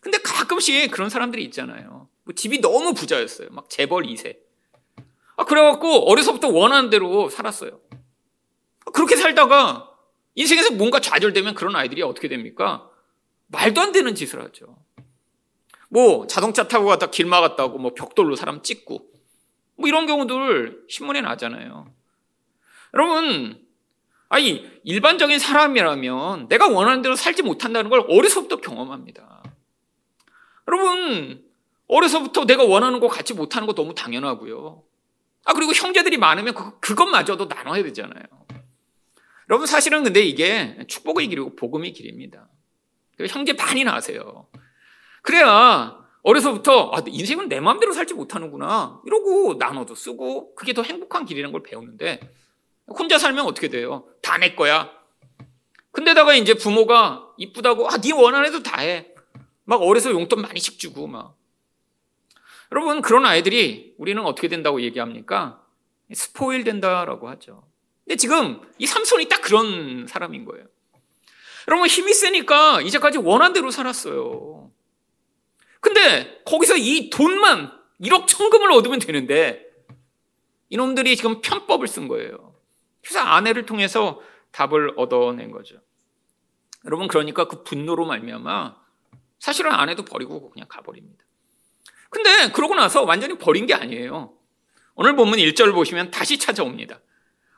근데 0.00 0.18
가끔씩 0.18 0.90
그런 0.90 1.08
사람들이 1.08 1.44
있잖아요. 1.44 2.08
뭐 2.24 2.34
집이 2.34 2.60
너무 2.60 2.94
부자였어요. 2.94 3.48
막 3.50 3.70
재벌 3.70 4.04
2세. 4.04 4.36
아, 5.36 5.44
그래갖고 5.44 6.10
어려서부터 6.10 6.48
원하는 6.48 6.90
대로 6.90 7.28
살았어요. 7.28 7.80
그렇게 8.92 9.16
살다가 9.16 9.90
인생에서 10.34 10.74
뭔가 10.74 11.00
좌절되면 11.00 11.54
그런 11.54 11.76
아이들이 11.76 12.02
어떻게 12.02 12.28
됩니까? 12.28 12.88
말도 13.48 13.80
안 13.80 13.92
되는 13.92 14.14
짓을 14.14 14.42
하죠. 14.44 14.76
뭐 15.88 16.26
자동차 16.26 16.68
타고 16.68 16.86
가다 16.86 17.10
길 17.10 17.26
막았다고 17.26 17.78
뭐 17.78 17.94
벽돌로 17.94 18.36
사람 18.36 18.62
찍고 18.62 18.98
뭐 19.76 19.88
이런 19.88 20.06
경우들 20.06 20.84
신문에 20.88 21.20
나잖아요. 21.20 21.90
여러분, 22.94 23.62
아니, 24.28 24.68
일반적인 24.84 25.38
사람이라면 25.38 26.48
내가 26.48 26.68
원하는 26.68 27.02
대로 27.02 27.14
살지 27.14 27.42
못한다는 27.42 27.90
걸 27.90 28.04
어려서부터 28.08 28.56
경험합니다. 28.56 29.42
여러분, 30.68 31.44
어려서부터 31.88 32.44
내가 32.46 32.64
원하는 32.64 32.98
거 32.98 33.08
갖지 33.08 33.34
못하는 33.34 33.66
거 33.66 33.74
너무 33.74 33.94
당연하고요. 33.94 34.82
아, 35.44 35.52
그리고 35.52 35.72
형제들이 35.72 36.16
많으면 36.16 36.54
그, 36.54 36.80
그것마저도 36.80 37.44
나눠야 37.46 37.82
되잖아요. 37.84 38.24
여러분, 39.48 39.66
사실은 39.66 40.02
근데 40.02 40.20
이게 40.22 40.76
축복의 40.88 41.28
길이고 41.28 41.54
복음의 41.56 41.92
길입니다. 41.92 42.48
형제 43.28 43.54
반이나 43.54 43.94
하세요. 43.94 44.48
그래야 45.22 45.98
어려서부터 46.22 46.90
아, 46.92 47.02
인생은 47.06 47.48
내 47.48 47.60
마음대로 47.60 47.92
살지 47.92 48.14
못하는구나. 48.14 49.00
이러고 49.06 49.54
나눠도 49.54 49.94
쓰고 49.94 50.54
그게 50.54 50.72
더 50.72 50.82
행복한 50.82 51.24
길이라는 51.24 51.52
걸 51.52 51.62
배우는데 51.62 52.20
혼자 52.88 53.18
살면 53.18 53.46
어떻게 53.46 53.68
돼요? 53.68 54.06
다 54.22 54.36
내 54.38 54.54
거야. 54.54 54.90
근데다가 55.92 56.34
이제 56.34 56.54
부모가 56.54 57.28
이쁘다고 57.38 57.88
아, 57.88 57.96
네 57.98 58.12
원하는 58.12 58.48
애도 58.48 58.62
다 58.62 58.80
해. 58.80 59.08
막 59.64 59.80
어려서 59.82 60.10
용돈 60.10 60.42
많이씩 60.42 60.78
주고 60.78 61.06
막. 61.06 61.36
여러분 62.72 63.00
그런 63.00 63.24
아이들이 63.24 63.94
우리는 63.96 64.22
어떻게 64.24 64.48
된다고 64.48 64.80
얘기합니까? 64.82 65.62
스포일 66.12 66.64
된다라고 66.64 67.28
하죠. 67.30 67.66
근데 68.06 68.16
지금 68.16 68.60
이 68.78 68.86
삼손이 68.86 69.28
딱 69.28 69.42
그런 69.42 70.06
사람인 70.06 70.44
거예요. 70.44 70.64
여러분 71.66 71.88
힘이 71.88 72.14
세니까 72.14 72.80
이제까지 72.82 73.18
원한 73.18 73.52
대로 73.52 73.72
살았어요. 73.72 74.70
근데 75.80 76.40
거기서 76.44 76.76
이 76.76 77.10
돈만 77.10 77.72
1억 78.00 78.28
천금을 78.28 78.70
얻으면 78.70 79.00
되는데 79.00 79.66
이놈들이 80.68 81.16
지금 81.16 81.40
편법을 81.40 81.88
쓴 81.88 82.06
거예요. 82.06 82.54
그래서 83.02 83.20
아내를 83.20 83.66
통해서 83.66 84.20
답을 84.52 84.94
얻어낸 84.96 85.50
거죠. 85.50 85.76
여러분 86.84 87.08
그러니까 87.08 87.48
그 87.48 87.64
분노로 87.64 88.06
말미암아 88.06 88.76
사실은 89.40 89.72
아내도 89.72 90.04
버리고 90.04 90.50
그냥 90.50 90.68
가버립니다. 90.68 91.24
근데 92.10 92.52
그러고 92.52 92.76
나서 92.76 93.02
완전히 93.02 93.36
버린 93.36 93.66
게 93.66 93.74
아니에요. 93.74 94.32
오늘 94.94 95.16
본문 95.16 95.40
1절 95.40 95.74
보시면 95.74 96.12
다시 96.12 96.38
찾아옵니다. 96.38 97.00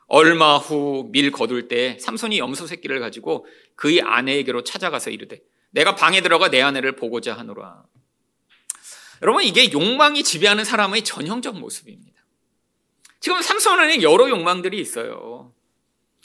얼마 0.09 0.57
후 0.57 1.09
밀 1.11 1.31
거둘 1.31 1.67
때 1.67 1.97
삼손이 1.99 2.39
염소 2.39 2.65
새끼를 2.67 2.99
가지고 2.99 3.45
그의 3.75 4.01
아내에게로 4.01 4.63
찾아가서 4.63 5.11
이르되 5.11 5.39
내가 5.69 5.95
방에 5.95 6.21
들어가 6.21 6.49
내 6.49 6.61
아내를 6.61 6.95
보고자 6.95 7.37
하노라. 7.37 7.83
여러분 9.21 9.43
이게 9.43 9.71
욕망이 9.71 10.23
지배하는 10.23 10.63
사람의 10.65 11.03
전형적 11.03 11.59
모습입니다. 11.59 12.19
지금 13.19 13.41
삼손 13.41 13.79
안에 13.79 14.01
여러 14.01 14.29
욕망들이 14.29 14.79
있어요. 14.79 15.53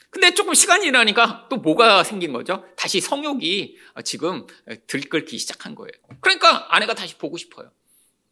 근데 0.09 0.33
조금 0.33 0.53
시간이 0.53 0.85
지나니까 0.85 1.47
또 1.49 1.57
뭐가 1.57 2.03
생긴 2.05 2.31
거죠? 2.31 2.65
다시 2.77 3.01
성욕이 3.01 3.77
지금 4.03 4.47
들끓기 4.87 5.37
시작한 5.37 5.75
거예요. 5.75 5.91
그러니까 6.21 6.73
아내가 6.73 6.93
다시 6.93 7.17
보고 7.17 7.37
싶어요. 7.37 7.69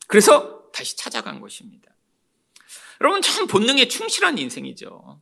그래서 0.08 0.64
다시 0.72 0.96
찾아간 0.98 1.42
것입니다. 1.42 1.92
여러분 3.02 3.22
참 3.22 3.48
본능에 3.48 3.88
충실한 3.90 4.38
인생이죠. 4.38 5.22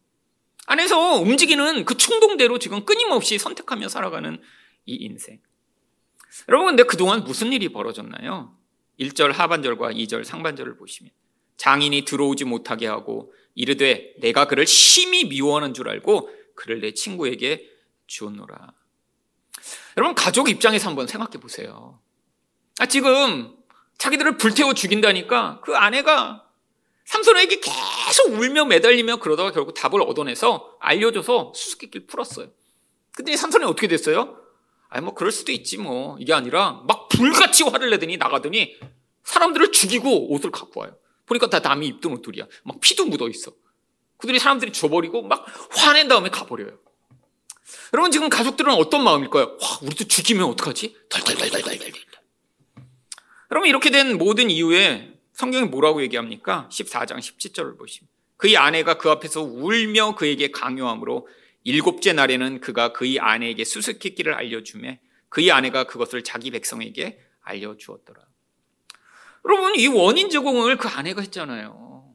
안에서 0.72 1.20
움직이는 1.20 1.84
그 1.84 1.98
충동대로 1.98 2.58
지금 2.58 2.86
끊임없이 2.86 3.38
선택하며 3.38 3.90
살아가는 3.90 4.42
이 4.86 4.96
인생. 4.96 5.42
여러분 6.48 6.68
근데 6.68 6.84
그동안 6.84 7.26
무슨 7.26 7.52
일이 7.52 7.68
벌어졌나요? 7.68 8.58
1절 8.98 9.34
하반절과 9.34 9.92
2절 9.92 10.24
상반절을 10.24 10.78
보시면 10.78 11.12
장인이 11.58 12.06
들어오지 12.06 12.46
못하게 12.46 12.88
하고 12.88 13.34
이르되 13.54 14.14
내가 14.22 14.46
그를 14.46 14.66
심히 14.66 15.26
미워하는 15.26 15.74
줄 15.74 15.90
알고 15.90 16.30
그를 16.56 16.80
내 16.80 16.94
친구에게 16.94 17.70
주었노라. 18.08 18.72
여러분 19.98 20.16
가족 20.16 20.50
입장에서 20.50 20.88
한번 20.88 21.06
생각해 21.06 21.42
보세요. 21.42 22.00
아 22.80 22.86
지금 22.86 23.58
자기들을 23.98 24.38
불태워 24.38 24.74
죽인다니까 24.74 25.60
그 25.66 25.76
아내가 25.76 26.50
삼손에게 27.12 27.60
계속 27.60 28.32
울며 28.32 28.64
매달리며 28.66 29.18
그러다가 29.18 29.52
결국 29.52 29.74
답을 29.74 30.02
얻어내서 30.02 30.78
알려줘서 30.80 31.52
수수께끼를 31.54 32.08
풀었어요. 32.08 32.48
근데 33.14 33.36
삼손이 33.36 33.66
어떻게 33.66 33.90
됐어요? 33.90 34.38
아니 34.90 35.04
뭐 35.04 35.14
그럴 35.14 35.32
수도 35.34 35.52
있지 35.52 35.78
뭐 35.78 36.18
이게 36.20 36.34
아니라 36.34 36.84
막 36.88 37.10
불같이 37.10 37.64
화를 37.64 37.90
내더니 37.90 38.16
나가더니 38.16 38.78
사람들을 39.26 39.74
죽이고 39.74 40.34
옷을 40.34 40.52
갖고 40.52 40.82
와요. 40.82 40.96
보니까 41.26 41.50
다 41.50 41.60
남이 41.60 41.86
입던 41.88 42.14
옷들이야. 42.14 42.48
막 42.64 42.80
피도 42.80 43.06
묻어 43.06 43.28
있어. 43.28 43.52
그들이 44.18 44.40
사람들이 44.40 44.72
줘버리고 44.72 45.24
막 45.24 45.46
화낸 45.72 46.08
다음에 46.08 46.30
가버려요. 46.30 46.80
여러분 47.94 48.12
지금 48.12 48.30
가족들은 48.30 48.74
어떤 48.74 49.04
마음일까요? 49.04 49.58
와, 49.60 49.80
우리도 49.82 50.06
죽이면 50.06 50.46
어떡하지? 50.46 50.96
덜덜덜덜덜덜. 51.10 51.92
여러분 53.52 53.70
이렇게 53.70 53.90
된 53.90 54.18
모든 54.18 54.50
이유에 54.50 55.11
성경이 55.34 55.68
뭐라고 55.68 56.02
얘기합니까? 56.02 56.68
14장 56.72 57.18
17절을 57.18 57.78
보시면 57.78 58.08
그의 58.38 58.58
아내가 58.58 58.98
그 58.98 59.10
앞에서 59.10 59.42
울며 59.42 60.16
그에게 60.16 60.52
강요함으로 60.52 61.28
일곱째 61.64 62.14
날에는 62.14 62.60
그가 62.60 62.92
그의 62.92 63.20
아내에게 63.20 63.64
수수께끼를 63.64 64.34
알려주매 64.34 65.00
그의 65.30 65.52
아내가 65.52 65.86
그것을 65.86 66.24
자기 66.24 66.52
백성에게 66.52 67.20
알려주었더라. 67.42 68.22
여러분, 69.46 69.76
이 69.76 69.88
원인 69.88 70.30
제공을 70.30 70.78
그 70.78 70.88
아내가 70.88 71.22
했잖아요. 71.22 72.14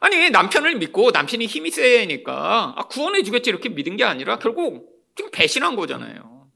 아니, 0.00 0.28
남편을 0.30 0.76
믿고 0.76 1.10
남편이 1.12 1.46
힘이 1.46 1.70
세니까 1.70 2.74
아, 2.76 2.88
구원해 2.88 3.22
주겠지 3.22 3.48
이렇게 3.48 3.70
믿은 3.70 3.96
게 3.96 4.04
아니라 4.04 4.38
결국 4.38 5.02
지금 5.16 5.30
배신한 5.30 5.76
거잖아요. 5.76 6.50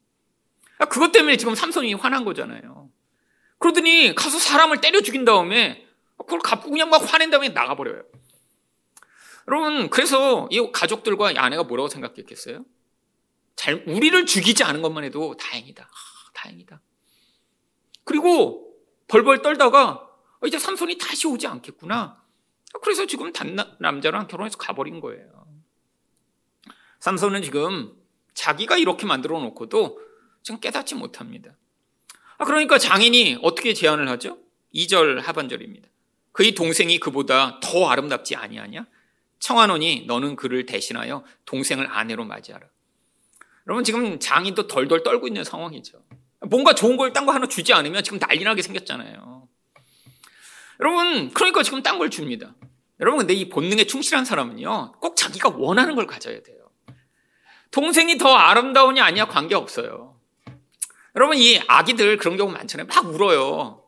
아, 0.77 0.85
그것 0.85 1.11
때문에 1.11 1.37
지금 1.37 1.55
삼손이 1.55 1.95
화난 1.95 2.25
거잖아요. 2.25 2.78
그러더니 3.59 4.15
가서 4.15 4.39
사람을 4.39 4.81
때려 4.81 5.01
죽인 5.01 5.25
다음에 5.25 5.85
그걸 6.17 6.39
갚고 6.39 6.69
그냥 6.69 6.89
막 6.89 6.97
화낸 6.97 7.29
다음에 7.29 7.49
나가버려요. 7.49 8.03
여러분, 9.47 9.89
그래서 9.89 10.47
이 10.51 10.71
가족들과 10.71 11.31
이 11.31 11.37
아내가 11.37 11.63
뭐라고 11.63 11.89
생각했겠어요? 11.89 12.63
잘, 13.55 13.83
우리를 13.87 14.25
죽이지 14.25 14.63
않은 14.63 14.81
것만 14.81 15.03
해도 15.03 15.35
다행이다. 15.37 15.83
아, 15.83 16.31
다행이다. 16.33 16.81
그리고 18.03 18.73
벌벌 19.07 19.41
떨다가 19.41 20.07
어, 20.41 20.47
이제 20.47 20.57
삼손이 20.57 20.97
다시 20.97 21.27
오지 21.27 21.47
않겠구나. 21.47 22.23
그래서 22.81 23.05
지금 23.05 23.33
단 23.33 23.57
남자랑 23.79 24.27
결혼해서 24.27 24.57
가버린 24.57 25.01
거예요. 25.01 25.45
삼손은 26.99 27.41
지금 27.41 27.93
자기가 28.33 28.77
이렇게 28.77 29.05
만들어 29.05 29.39
놓고도 29.39 29.99
지금 30.43 30.59
깨닫지 30.59 30.95
못합니다. 30.95 31.51
아, 32.39 32.45
그러니까 32.45 32.77
장인이 32.77 33.39
어떻게 33.41 33.73
제안을 33.73 34.07
하죠? 34.09 34.37
2절 34.73 35.21
하반절입니다. 35.21 35.87
그의 36.31 36.53
동생이 36.55 36.99
그보다 36.99 37.59
더 37.61 37.89
아름답지 37.89 38.35
아니하냐? 38.35 38.85
청하노니 39.39 40.05
너는 40.07 40.35
그를 40.35 40.65
대신하여 40.65 41.23
동생을 41.45 41.87
아내로 41.91 42.25
맞이하라. 42.25 42.65
여러분 43.67 43.83
지금 43.83 44.19
장인도 44.19 44.67
덜덜 44.67 45.03
떨고 45.03 45.27
있는 45.27 45.43
상황이죠. 45.43 46.01
뭔가 46.47 46.73
좋은 46.73 46.97
걸 46.97 47.11
딴 47.13 47.25
거 47.25 47.33
하나 47.33 47.47
주지 47.47 47.73
않으면 47.73 48.03
지금 48.03 48.19
난리 48.19 48.43
나게 48.43 48.61
생겼잖아요. 48.61 49.47
여러분 50.79 51.31
그러니까 51.31 51.61
지금 51.63 51.83
딴 51.83 51.97
걸 51.97 52.09
줍니다. 52.09 52.55
여러분 53.01 53.19
근데 53.19 53.33
이 53.33 53.49
본능에 53.49 53.83
충실한 53.85 54.23
사람은요 54.25 54.93
꼭 55.01 55.15
자기가 55.17 55.49
원하는 55.57 55.95
걸 55.95 56.07
가져야 56.07 56.41
돼요. 56.41 56.57
동생이 57.71 58.17
더 58.17 58.33
아름다우냐 58.33 59.03
아니야 59.03 59.25
관계없어요. 59.27 60.18
여러분 61.19 61.37
이 61.37 61.59
아기들 61.67 62.15
그런 62.15 62.37
경우 62.37 62.49
많잖아요. 62.49 62.87
막 62.87 63.05
울어요. 63.13 63.83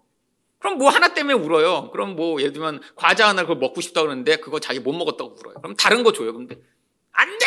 그럼 0.59 0.77
뭐 0.77 0.89
하나 0.89 1.13
때문에 1.13 1.33
울어요. 1.33 1.89
그럼 1.91 2.17
뭐 2.17 2.41
예를 2.41 2.51
들면 2.51 2.81
과자 2.97 3.29
하나 3.29 3.43
그걸 3.43 3.55
먹고 3.55 3.79
싶다 3.79 4.01
그러는데 4.01 4.35
그거 4.35 4.59
자기 4.59 4.81
못 4.81 4.91
먹었다고 4.91 5.37
울어요. 5.39 5.55
그럼 5.61 5.77
다른 5.77 6.03
거 6.03 6.11
줘요. 6.11 6.33
근데 6.33 6.57
안 7.13 7.37
돼. 7.39 7.45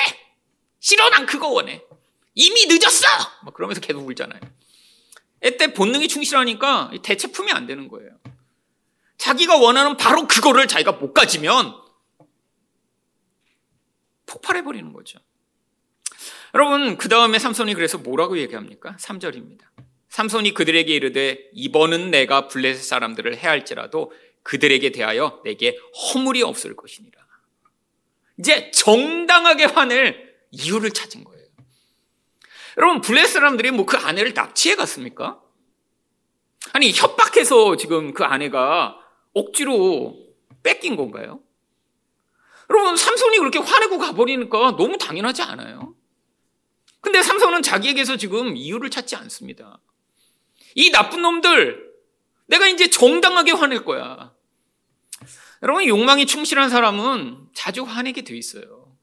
싫어 0.80 1.10
난 1.10 1.26
그거 1.26 1.48
원해. 1.48 1.84
이미 2.34 2.64
늦었어. 2.66 3.06
막 3.42 3.52
그러면서 3.52 3.82
계속 3.82 4.06
울잖아요. 4.06 4.40
애때 5.42 5.74
본능이 5.74 6.08
충실하니까 6.08 6.92
대체품이 7.02 7.52
안 7.52 7.66
되는 7.66 7.86
거예요. 7.88 8.10
자기가 9.18 9.58
원하는 9.58 9.98
바로 9.98 10.26
그거를 10.26 10.66
자기가 10.66 10.92
못 10.92 11.12
가지면 11.12 11.74
폭발해 14.24 14.64
버리는 14.64 14.90
거죠. 14.94 15.18
여러분 16.54 16.96
그 16.96 17.08
다음에 17.08 17.38
삼손이 17.38 17.74
그래서 17.74 17.98
뭐라고 17.98 18.38
얘기합니까? 18.38 18.96
3절입니다. 19.00 19.62
삼손이 20.08 20.54
그들에게 20.54 20.94
이르되 20.94 21.50
이번은 21.52 22.12
내가 22.12 22.46
블레셋 22.46 22.84
사람들을 22.84 23.36
해할지라도 23.36 24.12
그들에게 24.44 24.90
대하여 24.90 25.40
내게 25.44 25.76
허물이 26.12 26.42
없을 26.42 26.76
것이니라. 26.76 27.24
이제 28.38 28.70
정당하게 28.70 29.64
화낼 29.64 30.34
이유를 30.52 30.90
찾은 30.90 31.24
거예요. 31.24 31.44
여러분 32.76 33.00
블레셋 33.00 33.32
사람들이 33.32 33.72
뭐 33.72 33.86
그 33.86 33.96
아내를 33.96 34.34
납치해 34.34 34.76
갔습니까? 34.76 35.40
아니 36.72 36.92
협박해서 36.92 37.76
지금 37.76 38.14
그 38.14 38.24
아내가 38.24 38.96
억지로 39.32 40.16
뺏긴 40.62 40.96
건가요? 40.96 41.40
여러분 42.70 42.96
삼손이 42.96 43.38
그렇게 43.38 43.58
화내고 43.58 43.98
가버리니까 43.98 44.76
너무 44.76 44.96
당연하지 44.98 45.42
않아요? 45.42 45.94
근데 47.04 47.22
삼손은 47.22 47.62
자기에게서 47.62 48.16
지금 48.16 48.56
이유를 48.56 48.90
찾지 48.90 49.14
않습니다. 49.14 49.78
이 50.74 50.90
나쁜 50.90 51.22
놈들, 51.22 51.92
내가 52.46 52.66
이제 52.66 52.88
정당하게 52.88 53.52
화낼 53.52 53.84
거야. 53.84 54.32
여러분, 55.62 55.86
욕망이 55.86 56.26
충실한 56.26 56.70
사람은 56.70 57.48
자주 57.54 57.84
화내게 57.84 58.22
돼 58.22 58.36
있어요. 58.36 58.96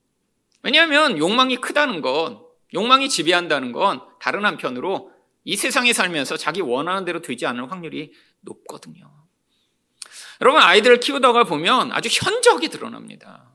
왜냐하면 0.64 1.18
욕망이 1.18 1.58
크다는 1.58 2.02
건, 2.02 2.44
욕망이 2.74 3.08
지배한다는 3.08 3.72
건 3.72 4.02
다른 4.20 4.46
한편으로 4.46 5.12
이 5.44 5.56
세상에 5.56 5.94
살면서 5.94 6.38
자기 6.38 6.62
원하는 6.62 7.06
대로 7.06 7.22
되지 7.22 7.46
않을 7.46 7.72
확률이 7.72 8.14
높거든요. 8.42 9.12
여러분, 10.42 10.62
아이들을 10.62 11.00
키우다가 11.00 11.44
보면 11.44 11.92
아주 11.92 12.10
현저하게 12.12 12.70
드러납니다. 12.70 13.51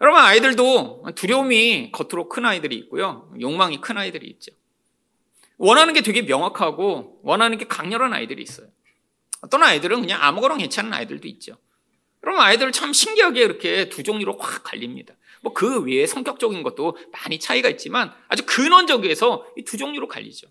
여러분, 0.00 0.20
아이들도 0.20 1.04
두려움이 1.14 1.92
겉으로 1.92 2.28
큰 2.28 2.46
아이들이 2.46 2.76
있고요. 2.76 3.30
욕망이 3.40 3.80
큰 3.80 3.98
아이들이 3.98 4.28
있죠. 4.28 4.52
원하는 5.58 5.92
게 5.92 6.00
되게 6.00 6.22
명확하고 6.22 7.20
원하는 7.22 7.58
게 7.58 7.66
강렬한 7.66 8.14
아이들이 8.14 8.42
있어요. 8.42 8.68
어떤 9.42 9.62
아이들은 9.62 10.00
그냥 10.00 10.22
아무거나 10.22 10.56
괜찮은 10.56 10.92
아이들도 10.94 11.28
있죠. 11.28 11.56
그러면 12.20 12.42
아이들 12.42 12.72
참 12.72 12.92
신기하게 12.94 13.42
이렇게 13.42 13.88
두 13.90 14.02
종류로 14.02 14.38
확 14.38 14.62
갈립니다. 14.64 15.14
뭐 15.42 15.52
그 15.54 15.80
외에 15.82 16.06
성격적인 16.06 16.62
것도 16.62 16.96
많이 17.12 17.38
차이가 17.38 17.68
있지만 17.70 18.12
아주 18.28 18.44
근원적에서 18.46 19.46
이 19.58 19.64
두 19.64 19.76
종류로 19.76 20.08
갈리죠. 20.08 20.48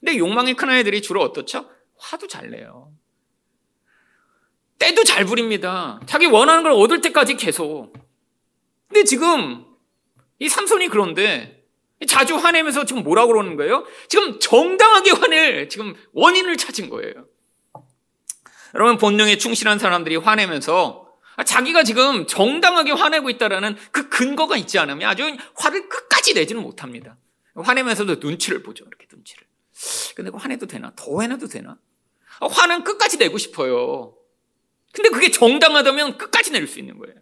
근데 0.00 0.16
욕망이 0.18 0.54
큰 0.54 0.68
아이들이 0.70 1.02
주로 1.02 1.22
어떻죠? 1.22 1.68
화도 1.98 2.26
잘 2.26 2.50
내요. 2.50 2.92
때도 4.78 5.04
잘 5.04 5.24
부립니다. 5.24 6.00
자기 6.06 6.26
원하는 6.26 6.64
걸 6.64 6.72
얻을 6.72 7.00
때까지 7.00 7.36
계속. 7.36 7.92
근데 8.92 9.04
지금 9.04 9.64
이 10.38 10.50
삼손이 10.50 10.88
그런데 10.88 11.64
자주 12.06 12.36
화내면서 12.36 12.84
지금 12.84 13.02
뭐라고 13.02 13.32
그러는 13.32 13.56
거예요? 13.56 13.86
지금 14.08 14.38
정당하게 14.38 15.12
화낼 15.12 15.70
지금 15.70 15.94
원인을 16.12 16.58
찾은 16.58 16.90
거예요. 16.90 17.14
여러분 18.74 18.98
본능에 18.98 19.38
충실한 19.38 19.78
사람들이 19.78 20.16
화내면서 20.16 21.08
자기가 21.46 21.84
지금 21.84 22.26
정당하게 22.26 22.92
화내고 22.92 23.30
있다라는 23.30 23.76
그 23.92 24.10
근거가 24.10 24.58
있지 24.58 24.78
않으면 24.78 25.08
아주 25.08 25.24
화를 25.54 25.88
끝까지 25.88 26.34
내지는 26.34 26.60
못합니다. 26.62 27.16
화내면서도 27.56 28.16
눈치를 28.16 28.62
보죠. 28.62 28.84
이렇게 28.86 29.06
눈치를. 29.10 29.46
근데 30.14 30.30
화내도 30.34 30.66
되나? 30.66 30.92
더 30.96 31.16
화내도 31.16 31.48
되나? 31.48 31.78
화는 32.40 32.84
끝까지 32.84 33.16
내고 33.16 33.38
싶어요. 33.38 34.14
근데 34.92 35.08
그게 35.08 35.30
정당하다면 35.30 36.18
끝까지 36.18 36.50
낼 36.50 36.66
수 36.66 36.78
있는 36.78 36.98
거예요. 36.98 37.16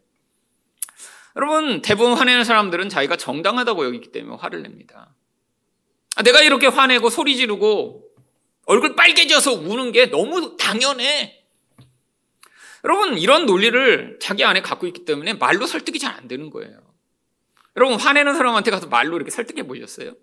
여러분, 1.37 1.83
대부분 1.83 2.14
화내는 2.14 2.45
사람들은 2.45 2.88
자기가 2.88 3.16
정당하다고 3.16 3.85
여기기 3.85 4.12
때문에 4.12 4.37
화를 4.40 4.62
냅니다. 4.62 5.14
아, 6.16 6.23
내가 6.23 6.40
이렇게 6.43 6.66
화내고 6.66 7.09
소리 7.09 7.37
지르고 7.37 8.05
얼굴 8.66 8.97
빨개져서 8.97 9.53
우는 9.53 9.93
게 9.93 10.07
너무 10.07 10.57
당연해. 10.57 11.45
여러분, 12.85 13.19
이런 13.19 13.47
논리를 13.47 14.19
자기 14.21 14.45
안에 14.45 14.62
갖고 14.62 14.87
있기 14.87 15.05
때문에 15.05 15.35
말로 15.35 15.66
설득이 15.66 15.99
잘 15.99 16.14
안 16.16 16.29
되는 16.29 16.51
거예요. 16.51 16.81
여러분, 17.77 17.99
화내는 17.99 18.35
사람한테 18.35 18.71
가서 18.71 18.88
말로 18.88 19.16
이렇게 19.16 19.31
설득해 19.31 19.66
보셨어요? 19.66 20.14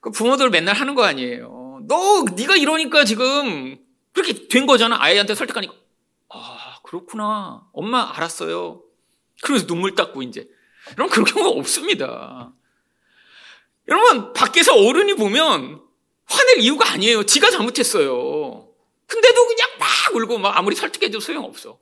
그 0.00 0.10
부모들 0.10 0.50
맨날 0.50 0.74
하는 0.74 0.94
거 0.94 1.04
아니에요. 1.04 1.80
너, 1.88 2.24
네가 2.36 2.56
이러니까 2.56 3.04
지금 3.04 3.78
그렇게 4.12 4.48
된 4.48 4.66
거잖아. 4.66 4.96
아이한테 5.00 5.34
설득하니까. 5.34 5.74
아, 6.28 6.76
그렇구나. 6.82 7.66
엄마 7.72 8.12
알았어요. 8.14 8.82
그래서 9.42 9.66
눈물 9.66 9.94
닦고 9.94 10.22
이제. 10.22 10.48
여러분, 10.96 11.10
그런 11.12 11.24
경우가 11.24 11.58
없습니다. 11.58 12.52
여러분, 13.88 14.32
밖에서 14.32 14.74
어른이 14.74 15.14
보면 15.14 15.82
화낼 16.26 16.58
이유가 16.58 16.90
아니에요. 16.92 17.24
지가 17.24 17.50
잘못했어요. 17.50 18.68
근데도 19.06 19.46
그냥 19.48 19.68
막 19.78 20.14
울고 20.14 20.38
막 20.38 20.56
아무리 20.56 20.76
설득해도 20.76 21.18
소용없어. 21.20 21.78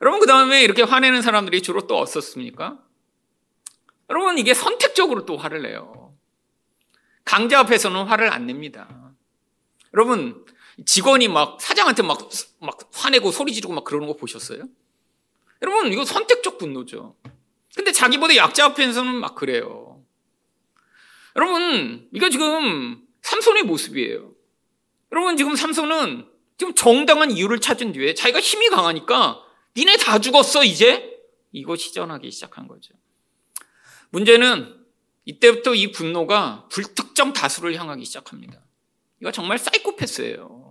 여러분, 0.00 0.20
그 0.20 0.26
다음에 0.26 0.62
이렇게 0.62 0.82
화내는 0.82 1.22
사람들이 1.22 1.62
주로 1.62 1.86
또 1.86 1.98
어떻습니까? 1.98 2.78
여러분, 4.10 4.38
이게 4.38 4.54
선택적으로 4.54 5.26
또 5.26 5.36
화를 5.36 5.62
내요. 5.62 6.16
강자 7.24 7.58
앞에서는 7.60 8.04
화를 8.04 8.32
안 8.32 8.46
냅니다. 8.46 9.12
여러분, 9.92 10.46
직원이 10.86 11.26
막 11.26 11.60
사장한테 11.60 12.02
막, 12.04 12.28
막 12.60 12.78
화내고 12.94 13.32
소리 13.32 13.52
지르고 13.52 13.74
막 13.74 13.84
그러는 13.84 14.06
거 14.06 14.14
보셨어요? 14.14 14.62
여러분, 15.62 15.92
이거 15.92 16.04
선택적 16.04 16.58
분노죠. 16.58 17.16
근데 17.74 17.92
자기보다 17.92 18.36
약자 18.36 18.66
앞에서는 18.66 19.14
막 19.14 19.34
그래요. 19.34 20.04
여러분, 21.36 22.08
이거 22.12 22.28
지금 22.30 23.02
삼손의 23.22 23.64
모습이에요. 23.64 24.32
여러분, 25.12 25.36
지금 25.36 25.54
삼손은 25.56 26.28
지금 26.58 26.74
정당한 26.74 27.30
이유를 27.30 27.60
찾은 27.60 27.92
뒤에 27.92 28.14
자기가 28.14 28.40
힘이 28.40 28.68
강하니까 28.68 29.40
니네 29.76 29.96
다 29.98 30.18
죽었어, 30.18 30.64
이제? 30.64 31.16
이거 31.52 31.76
시전하기 31.76 32.30
시작한 32.30 32.66
거죠. 32.66 32.94
문제는 34.10 34.76
이때부터 35.24 35.74
이 35.74 35.92
분노가 35.92 36.66
불특정 36.70 37.32
다수를 37.32 37.76
향하기 37.76 38.04
시작합니다. 38.04 38.60
이거 39.20 39.30
정말 39.30 39.58
사이코패스예요. 39.58 40.67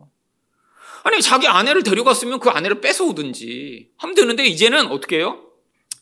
아니 1.03 1.21
자기 1.21 1.47
아내를 1.47 1.83
데려갔으면 1.83 2.39
그 2.39 2.49
아내를 2.49 2.81
뺏어오든지 2.81 3.91
하면 3.97 4.15
되는데 4.15 4.45
이제는 4.45 4.87
어떻게 4.87 5.17
해요? 5.17 5.43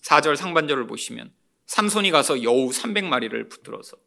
4절 0.03 0.35
상반절을 0.35 0.87
보시면 0.87 1.31
삼손이 1.67 2.11
가서 2.11 2.43
여우 2.43 2.69
300마리를 2.69 3.49
붙들어서 3.49 3.97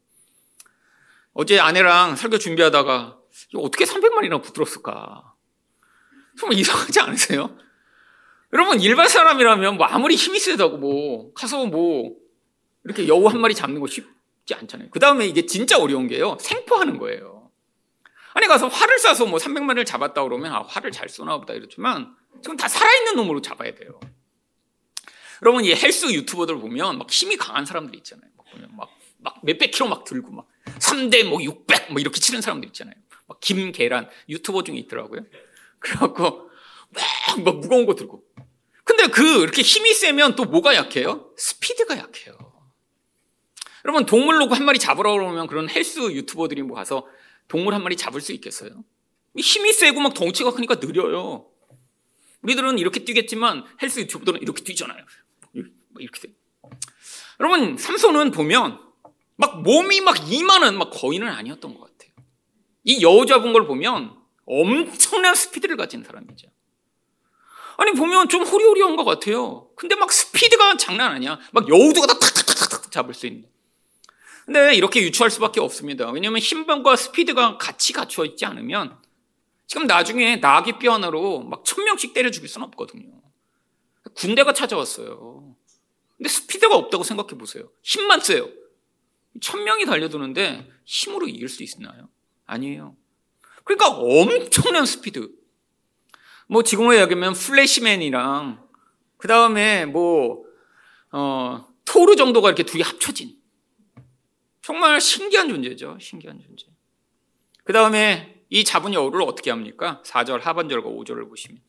어제 1.33 1.59
아내랑 1.59 2.15
설교 2.15 2.37
준비하다가 2.37 3.17
어떻게 3.55 3.85
300마리나 3.85 4.41
붙들었을까? 4.41 5.33
정말 6.39 6.57
이상하지 6.57 6.99
않으세요? 7.01 7.57
여러분 8.53 8.79
일반 8.81 9.07
사람이라면 9.07 9.77
뭐 9.77 9.85
아무리 9.85 10.15
힘이 10.15 10.39
세다고 10.39 10.77
뭐 10.77 11.33
가서 11.33 11.65
뭐 11.65 12.15
이렇게 12.83 13.07
여우 13.07 13.27
한 13.27 13.39
마리 13.39 13.53
잡는 13.53 13.79
거 13.79 13.87
쉽지 13.87 14.53
않잖아요. 14.53 14.89
그 14.89 14.99
다음에 14.99 15.27
이게 15.27 15.45
진짜 15.45 15.77
어려운 15.77 16.07
게요. 16.07 16.37
생포하는 16.39 16.97
거예요. 16.97 17.38
아니 18.33 18.47
가서 18.47 18.67
활을 18.67 18.97
쏴서 18.97 19.27
뭐 19.27 19.39
300마리를 19.39 19.85
잡았다 19.85 20.23
그러면 20.23 20.53
아 20.53 20.61
활을 20.61 20.91
잘 20.91 21.09
쏘나 21.09 21.37
보다 21.39 21.53
이렇지만 21.53 22.15
지금 22.41 22.57
다 22.57 22.67
살아있는 22.67 23.15
놈으로 23.15 23.41
잡아야 23.41 23.73
돼요. 23.73 23.99
여러분 25.41 25.63
이 25.63 25.73
헬스 25.73 26.11
유튜버들 26.11 26.59
보면 26.59 26.97
막 26.97 27.09
힘이 27.09 27.37
강한 27.37 27.65
사람들이 27.65 27.97
있잖아요. 27.99 28.29
막 28.37 28.45
보면 28.51 28.75
막, 28.75 28.89
막 29.17 29.39
몇백 29.43 29.71
킬로 29.71 29.87
막 29.87 30.03
들고 30.03 30.31
막 30.31 30.47
3대 30.79 31.27
뭐 31.27 31.41
600 31.41 31.91
뭐 31.91 31.99
이렇게 31.99 32.19
치는 32.19 32.41
사람들 32.41 32.67
있잖아요. 32.69 32.95
막 33.27 33.39
김계란 33.39 34.09
유튜버 34.27 34.63
중에 34.63 34.77
있더라고요. 34.77 35.21
그래갖고 35.79 36.49
막, 36.89 37.43
막 37.43 37.59
무거운 37.59 37.85
거 37.85 37.95
들고. 37.95 38.23
근데 38.83 39.07
그 39.07 39.43
이렇게 39.43 39.61
힘이 39.61 39.93
세면 39.93 40.35
또 40.35 40.45
뭐가 40.45 40.75
약해요? 40.75 41.31
스피드가 41.37 41.97
약해요. 41.97 42.37
여러분 43.85 44.05
동물 44.05 44.41
로고 44.41 44.55
한 44.55 44.65
마리 44.65 44.77
잡으러 44.77 45.13
오면 45.13 45.47
그런 45.47 45.69
헬스 45.69 45.99
유튜버들이 46.11 46.63
뭐 46.63 46.75
가서 46.75 47.07
동물 47.49 47.73
한 47.73 47.83
마리 47.83 47.97
잡을 47.97 48.21
수 48.21 48.31
있겠어요? 48.31 48.85
힘이 49.35 49.73
세고 49.73 49.99
막 49.99 50.13
덩치가 50.13 50.51
크니까 50.51 50.75
느려요. 50.75 51.47
우리들은 52.41 52.79
이렇게 52.79 53.03
뛰겠지만 53.03 53.65
헬스 53.81 53.99
유튜버들은 53.99 54.41
이렇게 54.41 54.63
뛰잖아요. 54.63 55.03
이렇게 55.99 56.27
돼. 56.27 56.33
여러분 57.41 57.77
삼손은 57.77 58.31
보면 58.31 58.79
막 59.35 59.61
몸이 59.63 60.01
막 60.01 60.31
이만한 60.31 60.77
막 60.77 60.91
거인은 60.91 61.27
아니었던 61.27 61.73
것 61.73 61.81
같아요. 61.81 62.13
이 62.85 63.01
잡은 63.27 63.51
걸 63.51 63.67
보면 63.67 64.15
엄청난 64.45 65.35
스피드를 65.35 65.75
가진 65.75 66.03
사람이죠. 66.03 66.47
아니 67.77 67.91
보면 67.93 68.29
좀 68.29 68.43
호리호리한 68.43 68.95
것 68.95 69.05
같아요. 69.05 69.69
근데 69.75 69.95
막 69.95 70.11
스피드가 70.11 70.77
장난 70.77 71.11
아니야. 71.11 71.39
막 71.51 71.67
여우도가 71.67 72.07
다 72.07 72.19
탁탁탁탁 72.19 72.91
잡을 72.91 73.13
수 73.13 73.25
있는. 73.27 73.49
근데 74.49 74.73
이렇게 74.73 75.03
유추할 75.03 75.29
수밖에 75.29 75.59
없습니다. 75.59 76.09
왜냐하면 76.09 76.39
힘과 76.39 76.95
스피드가 76.95 77.59
같이 77.59 77.93
갖추어 77.93 78.25
있지 78.25 78.45
않으면 78.45 78.97
지금 79.67 79.85
나중에 79.85 80.37
나귀 80.37 80.79
뼈 80.79 80.93
하나로 80.93 81.43
막 81.43 81.63
천 81.63 81.85
명씩 81.85 82.15
때려 82.15 82.31
죽일 82.31 82.49
수는 82.49 82.65
없거든요. 82.69 83.21
군대가 84.15 84.51
찾아왔어요. 84.51 85.55
근데 86.17 86.29
스피드가 86.29 86.75
없다고 86.75 87.03
생각해 87.03 87.37
보세요. 87.37 87.69
힘만 87.83 88.21
세요. 88.21 88.49
천 89.39 89.63
명이 89.63 89.85
달려드는데 89.85 90.67
힘으로 90.83 91.27
이길 91.27 91.47
수 91.47 91.61
있나요? 91.61 92.09
아니에요. 92.47 92.95
그러니까 93.63 93.89
엄청난 93.89 94.87
스피드. 94.87 95.29
뭐 96.47 96.63
지금으로 96.63 96.95
이야기하면 96.95 97.33
플래시맨이랑 97.33 98.67
그 99.17 99.27
다음에 99.27 99.85
뭐 99.85 100.43
어, 101.11 101.67
토르 101.85 102.15
정도가 102.15 102.49
이렇게 102.49 102.63
두개 102.63 102.81
합쳐진 102.81 103.38
정말 104.69 105.01
신기한 105.01 105.49
존재죠. 105.49 105.97
신기한 105.99 106.39
존재. 106.39 106.67
그 107.63 107.73
다음에 107.73 108.39
이 108.51 108.63
잡은 108.63 108.93
여우를 108.93 109.23
어떻게 109.23 109.49
합니까? 109.49 110.03
4절 110.05 110.41
하반절과 110.41 110.87
5절을 110.87 111.27
보시면 111.27 111.59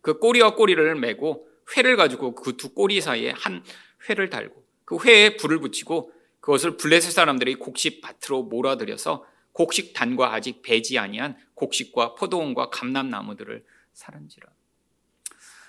그 0.00 0.18
꼬리와 0.18 0.56
꼬리를 0.56 0.92
메고 0.96 1.48
회를 1.76 1.96
가지고 1.96 2.34
그 2.34 2.56
두 2.56 2.74
꼬리 2.74 3.00
사이에 3.00 3.30
한 3.30 3.62
회를 4.08 4.28
달고 4.28 4.60
그 4.84 4.98
회에 5.04 5.36
불을 5.36 5.60
붙이고 5.60 6.12
그것을 6.40 6.76
블레셋 6.76 7.12
사람들이 7.12 7.54
곡식 7.54 8.00
밭으로 8.00 8.42
몰아들여서 8.42 9.24
곡식 9.52 9.92
단과 9.92 10.34
아직 10.34 10.60
배지 10.62 10.98
아니한 10.98 11.36
곡식과 11.54 12.16
포도원과 12.16 12.70
감람 12.70 13.08
나무들을 13.08 13.64
사른지라. 13.92 14.48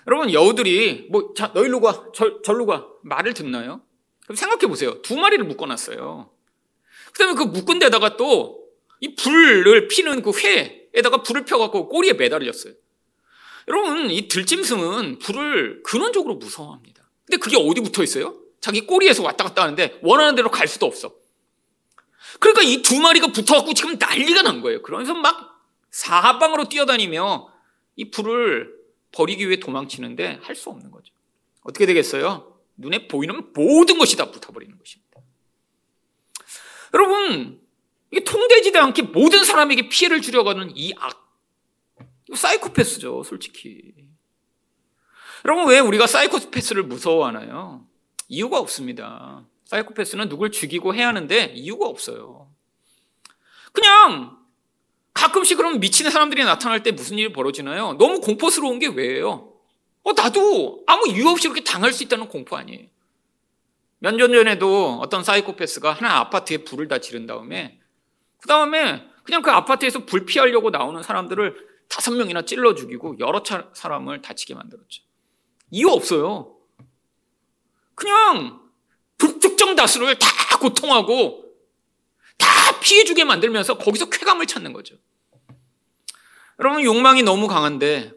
여러분 0.08 0.32
여우들이 0.32 1.06
뭐 1.08 1.34
자 1.34 1.52
너희로 1.54 1.80
가 1.82 2.10
절, 2.12 2.42
절로 2.42 2.66
가 2.66 2.88
말을 3.04 3.32
듣나요? 3.34 3.80
그럼 4.24 4.34
생각해 4.34 4.66
보세요. 4.66 5.00
두 5.02 5.16
마리를 5.16 5.44
묶어놨어요. 5.44 6.39
그다음에 7.12 7.34
그 7.34 7.42
묶은 7.44 7.78
데다가 7.78 8.16
또 8.16 8.60
이 9.00 9.14
불을 9.14 9.88
피는 9.88 10.22
그 10.22 10.30
회에다가 10.38 11.22
불을 11.22 11.44
펴갖고 11.46 11.88
꼬리에 11.88 12.12
매달렸어요. 12.12 12.74
여러분 13.68 14.10
이 14.10 14.28
들짐승은 14.28 15.18
불을 15.20 15.82
근원적으로 15.84 16.34
무서워합니다. 16.34 17.08
근데 17.24 17.38
그게 17.38 17.56
어디 17.56 17.80
붙어 17.80 18.02
있어요? 18.02 18.38
자기 18.60 18.82
꼬리에서 18.86 19.22
왔다 19.22 19.44
갔다 19.44 19.62
하는데 19.62 19.98
원하는 20.02 20.34
대로 20.34 20.50
갈 20.50 20.68
수도 20.68 20.84
없어. 20.86 21.14
그러니까 22.38 22.62
이 22.62 22.82
두 22.82 23.00
마리가 23.00 23.28
붙어갖고 23.28 23.72
지금 23.74 23.96
난리가 23.98 24.42
난 24.42 24.60
거예요. 24.60 24.82
그러면서 24.82 25.14
막 25.14 25.62
사방으로 25.90 26.68
뛰어다니며 26.68 27.50
이 27.96 28.10
불을 28.10 28.70
버리기 29.12 29.48
위해 29.48 29.60
도망치는데 29.60 30.40
할 30.42 30.54
수 30.54 30.68
없는 30.70 30.90
거죠. 30.90 31.12
어떻게 31.62 31.86
되겠어요? 31.86 32.54
눈에 32.76 33.08
보이는 33.08 33.50
모든 33.54 33.98
것이 33.98 34.16
다 34.16 34.30
붙어버리는 34.30 34.76
것입니다. 34.78 35.09
여러분, 36.94 37.60
이게 38.10 38.24
통되지도 38.24 38.80
않게 38.80 39.02
모든 39.02 39.44
사람에게 39.44 39.88
피해를 39.88 40.20
주려가는 40.20 40.72
이 40.74 40.94
악. 40.98 41.28
이거 42.28 42.36
사이코패스죠, 42.36 43.22
솔직히. 43.22 43.92
여러분, 45.44 45.68
왜 45.68 45.78
우리가 45.78 46.06
사이코패스를 46.06 46.82
무서워하나요? 46.84 47.86
이유가 48.28 48.58
없습니다. 48.58 49.44
사이코패스는 49.64 50.28
누굴 50.28 50.50
죽이고 50.50 50.94
해야 50.94 51.08
하는데 51.08 51.52
이유가 51.54 51.86
없어요. 51.86 52.50
그냥 53.72 54.36
가끔씩 55.14 55.56
그런 55.56 55.80
미치는 55.80 56.10
사람들이 56.10 56.44
나타날 56.44 56.82
때 56.82 56.92
무슨 56.92 57.18
일이 57.18 57.32
벌어지나요? 57.32 57.94
너무 57.94 58.20
공포스러운 58.20 58.78
게 58.78 58.88
왜예요? 58.88 59.52
어, 60.02 60.12
나도 60.12 60.82
아무 60.86 61.08
이유 61.08 61.28
없이 61.28 61.46
이렇게 61.46 61.62
당할 61.62 61.92
수 61.92 62.02
있다는 62.02 62.28
공포 62.28 62.56
아니에요. 62.56 62.86
몇 64.00 64.16
년 64.16 64.32
전에도 64.32 64.98
어떤 65.00 65.22
사이코패스가 65.22 65.92
하나 65.92 66.18
아파트에 66.18 66.58
불을 66.58 66.88
다 66.88 66.98
지른 66.98 67.26
다음에 67.26 67.78
그 68.38 68.48
다음에 68.48 69.06
그냥 69.24 69.42
그 69.42 69.50
아파트에서 69.50 70.06
불 70.06 70.24
피하려고 70.24 70.70
나오는 70.70 71.02
사람들을 71.02 71.68
다섯 71.88 72.12
명이나 72.12 72.42
찔러 72.42 72.74
죽이고 72.74 73.18
여러 73.18 73.42
차 73.42 73.68
사람을 73.74 74.22
다치게 74.22 74.54
만들었죠. 74.54 75.02
이유 75.70 75.88
없어요. 75.88 76.56
그냥 77.94 78.60
불특정 79.18 79.76
다수를 79.76 80.18
다 80.18 80.28
고통하고 80.58 81.44
다 82.38 82.80
피해주게 82.80 83.24
만들면서 83.24 83.76
거기서 83.76 84.08
쾌감을 84.08 84.46
찾는 84.46 84.72
거죠. 84.72 84.96
여러분 86.58 86.82
욕망이 86.82 87.22
너무 87.22 87.48
강한데 87.48 88.12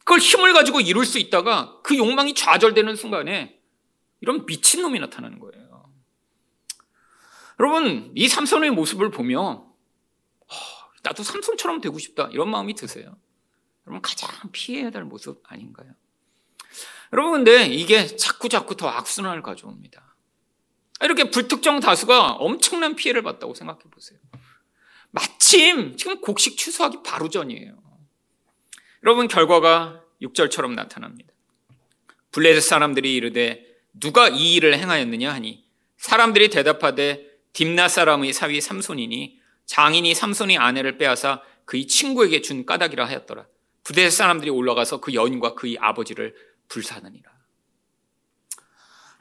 그걸 0.00 0.18
힘을 0.18 0.52
가지고 0.52 0.80
이룰 0.80 1.06
수 1.06 1.18
있다가 1.18 1.80
그 1.82 1.96
욕망이 1.96 2.34
좌절되는 2.34 2.96
순간에 2.96 3.57
이런 4.20 4.46
미친놈이 4.46 4.98
나타나는 5.00 5.38
거예요. 5.38 5.90
여러분 7.60 8.12
이 8.14 8.28
삼손의 8.28 8.70
모습을 8.70 9.10
보며 9.10 9.66
나도 11.02 11.22
삼손처럼 11.22 11.80
되고 11.80 11.98
싶다 11.98 12.28
이런 12.32 12.50
마음이 12.50 12.74
드세요. 12.74 13.16
여러분 13.86 14.02
가장 14.02 14.30
피해야 14.52 14.90
될 14.90 15.04
모습 15.04 15.42
아닌가요? 15.50 15.92
여러분 17.12 17.32
근데 17.32 17.66
이게 17.66 18.06
자꾸 18.06 18.48
자꾸 18.48 18.76
더 18.76 18.88
악순환을 18.88 19.42
가져옵니다. 19.42 20.16
이렇게 21.02 21.30
불특정 21.30 21.80
다수가 21.80 22.32
엄청난 22.32 22.96
피해를 22.96 23.22
봤다고 23.22 23.54
생각해 23.54 23.80
보세요. 23.90 24.18
마침 25.10 25.96
지금 25.96 26.20
곡식 26.20 26.58
취소하기 26.58 26.98
바로 27.04 27.28
전이에요. 27.28 27.80
여러분 29.04 29.28
결과가 29.28 30.02
6절처럼 30.20 30.74
나타납니다. 30.74 31.32
블레셋 32.32 32.62
사람들이 32.62 33.14
이르되 33.14 33.67
누가 34.00 34.28
이 34.28 34.54
일을 34.54 34.78
행하였느냐 34.78 35.32
하니 35.32 35.64
사람들이 35.96 36.48
대답하되 36.50 37.28
딥나 37.52 37.88
사람의 37.88 38.32
사위 38.32 38.60
삼손이니 38.60 39.40
장인이 39.66 40.14
삼손이 40.14 40.58
아내를 40.58 40.98
빼앗아 40.98 41.42
그의 41.64 41.86
친구에게 41.86 42.40
준 42.40 42.64
까닭이라 42.64 43.06
하였더라. 43.06 43.46
부대 43.84 44.08
사람들이 44.10 44.50
올라가서 44.50 45.00
그 45.00 45.14
여인과 45.14 45.54
그의 45.54 45.76
아버지를 45.78 46.34
불사하느니라. 46.68 47.30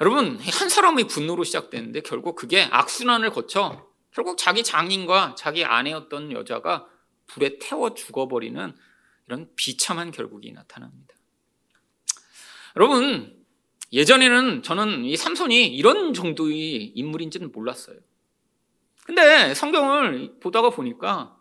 여러분 0.01 0.39
한 0.39 0.69
사람의 0.69 1.07
분노로 1.07 1.43
시작되는데 1.43 2.01
결국 2.01 2.35
그게 2.35 2.63
악순환을 2.63 3.31
거쳐 3.31 3.87
결국 4.11 4.37
자기 4.37 4.63
장인과 4.63 5.35
자기 5.37 5.65
아내였던 5.65 6.31
여자가 6.31 6.87
불에 7.27 7.59
태워 7.59 7.93
죽어버리는 7.93 8.75
이런 9.27 9.49
비참한 9.55 10.11
결국이 10.11 10.51
나타납니다. 10.51 11.15
여러분 12.75 13.36
예전에는 13.93 14.63
저는 14.63 15.05
이 15.05 15.15
삼손이 15.15 15.67
이런 15.67 16.13
정도의 16.13 16.91
인물인지는 16.95 17.51
몰랐어요. 17.51 17.97
근데 19.05 19.53
성경을 19.53 20.39
보다가 20.41 20.69
보니까 20.69 21.37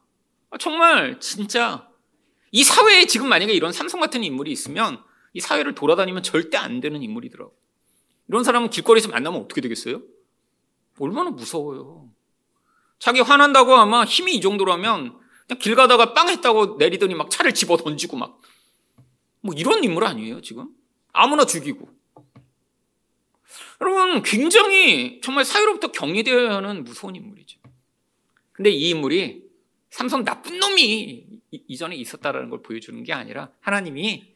정말 0.61 1.19
진짜 1.21 1.89
이 2.53 2.63
사회에 2.63 3.07
지금 3.07 3.29
만약에 3.29 3.53
이런 3.53 3.73
삼손 3.73 4.01
같은 4.01 4.23
인물이 4.23 4.53
있으면 4.53 5.03
이 5.33 5.41
사회를 5.41 5.75
돌아다니면 5.75 6.23
절대 6.23 6.57
안 6.57 6.81
되는 6.81 7.03
인물이더라고요. 7.03 7.55
이런 8.29 8.45
사람은 8.45 8.71
길거리에서 8.71 9.09
만나면 9.09 9.41
어떻게 9.41 9.61
되겠어요? 9.61 10.01
얼마나 10.99 11.31
무서워요. 11.31 12.11
자기 12.99 13.21
화난다고 13.21 13.75
아마 13.75 14.05
힘이 14.05 14.37
이 14.37 14.41
정도라면 14.41 15.19
그냥 15.47 15.59
길 15.61 15.75
가다가 15.75 16.15
빵 16.15 16.29
했다고 16.29 16.77
내리더니 16.79 17.15
막 17.15 17.31
차를 17.31 17.53
집어 17.53 17.77
던지고 17.77 18.17
막. 18.17 18.41
뭐 19.43 19.55
이런 19.57 19.85
인물 19.85 20.05
아니에요, 20.05 20.41
지금? 20.41 20.69
아무나 21.13 21.45
죽이고. 21.45 21.89
여러분, 23.81 24.23
굉장히 24.23 25.21
정말 25.23 25.45
사회로부터 25.45 25.93
격리되어야 25.93 26.57
하는 26.57 26.85
무서운 26.85 27.17
인물이죠. 27.17 27.61
근데 28.53 28.71
이 28.71 28.91
인물이 28.91 29.45
삼성 29.91 30.25
나쁜 30.25 30.59
놈이 30.59 31.27
이전에 31.51 31.97
있었다라는 31.97 32.51
걸 32.51 32.63
보여주는 32.63 33.03
게 33.03 33.13
아니라 33.13 33.51
하나님이 33.61 34.35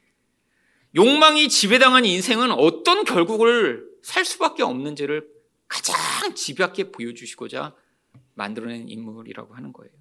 욕망이 0.95 1.49
지배당한 1.49 2.05
인생은 2.05 2.51
어떤 2.51 3.05
결국을 3.05 3.89
살 4.03 4.25
수밖에 4.25 4.63
없는지를 4.63 5.29
가장 5.69 5.95
집요하게 6.35 6.91
보여주시고자 6.91 7.75
만들어낸 8.35 8.89
인물이라고 8.89 9.55
하는 9.55 9.73
거예요. 9.73 9.93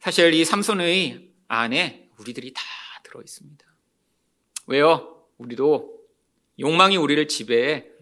사실 0.00 0.32
이 0.34 0.44
삼손의 0.44 1.30
안에 1.48 2.08
우리들이 2.18 2.52
다 2.52 2.62
들어 3.02 3.20
있습니다. 3.20 3.64
왜요? 4.66 5.26
우리도 5.38 6.00
욕망이 6.58 6.96
우리를 6.96 7.28
지배해 7.28 7.93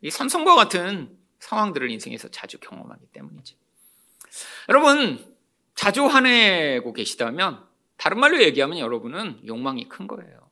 이 0.00 0.10
삼손과 0.10 0.54
같은 0.54 1.16
상황들을 1.40 1.90
인생에서 1.90 2.28
자주 2.28 2.58
경험하기 2.58 3.06
때문이죠. 3.12 3.56
여러분, 4.68 5.36
자주 5.74 6.06
화내고 6.06 6.92
계시다면 6.92 7.64
다른 7.96 8.20
말로 8.20 8.42
얘기하면 8.42 8.78
여러분은 8.78 9.42
욕망이 9.46 9.88
큰 9.88 10.06
거예요. 10.06 10.50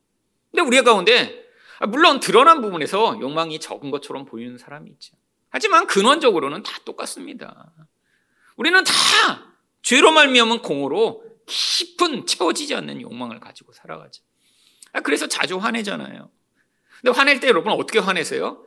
근데 0.51 0.61
우리 0.61 0.81
가운데 0.81 1.45
물론 1.89 2.19
드러난 2.19 2.61
부분에서 2.61 3.19
욕망이 3.21 3.59
적은 3.59 3.91
것처럼 3.91 4.25
보이는 4.25 4.57
사람이 4.57 4.89
있죠. 4.91 5.15
하지만 5.49 5.87
근원적으로는 5.87 6.63
다 6.63 6.77
똑같습니다. 6.85 7.71
우리는 8.55 8.83
다 8.83 8.93
죄로 9.81 10.11
말미암은 10.11 10.61
공으로 10.61 11.23
깊은 11.45 12.25
채워지지 12.25 12.75
않는 12.75 13.01
욕망을 13.01 13.39
가지고 13.39 13.71
살아가죠. 13.71 14.23
아, 14.93 15.01
그래서 15.01 15.27
자주 15.27 15.57
화내잖아요. 15.57 16.29
근데 17.01 17.17
화낼 17.17 17.39
때 17.39 17.47
여러분 17.47 17.71
어떻게 17.71 17.99
화내세요? 17.99 18.65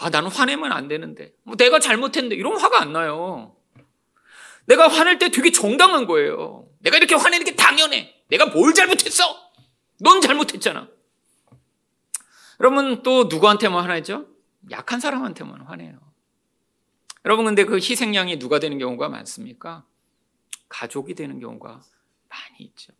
아, 0.00 0.08
나는 0.08 0.30
화내면 0.30 0.72
안 0.72 0.88
되는데. 0.88 1.34
뭐 1.42 1.56
내가 1.56 1.78
잘못했는데. 1.78 2.34
이런 2.34 2.58
화가 2.58 2.80
안 2.80 2.92
나요. 2.92 3.54
내가 4.66 4.88
화낼 4.88 5.18
때 5.18 5.30
되게 5.30 5.52
정당한 5.52 6.06
거예요. 6.06 6.68
내가 6.78 6.96
이렇게 6.96 7.14
화내는 7.14 7.44
게 7.44 7.54
당연해. 7.54 8.14
내가 8.28 8.46
뭘 8.46 8.72
잘못했어? 8.72 9.24
넌 10.00 10.20
잘못했잖아. 10.20 10.88
여러분 12.60 13.02
또 13.02 13.24
누구한테만 13.24 13.82
화내죠? 13.82 14.26
약한 14.70 15.00
사람한테만 15.00 15.62
화내요. 15.62 15.98
여러분 17.24 17.44
근데 17.44 17.64
그 17.64 17.76
희생양이 17.76 18.38
누가 18.38 18.58
되는 18.58 18.78
경우가 18.78 19.08
많습니까? 19.08 19.84
가족이 20.68 21.14
되는 21.14 21.40
경우가 21.40 21.82
많이 22.28 22.56
있죠. 22.60 22.92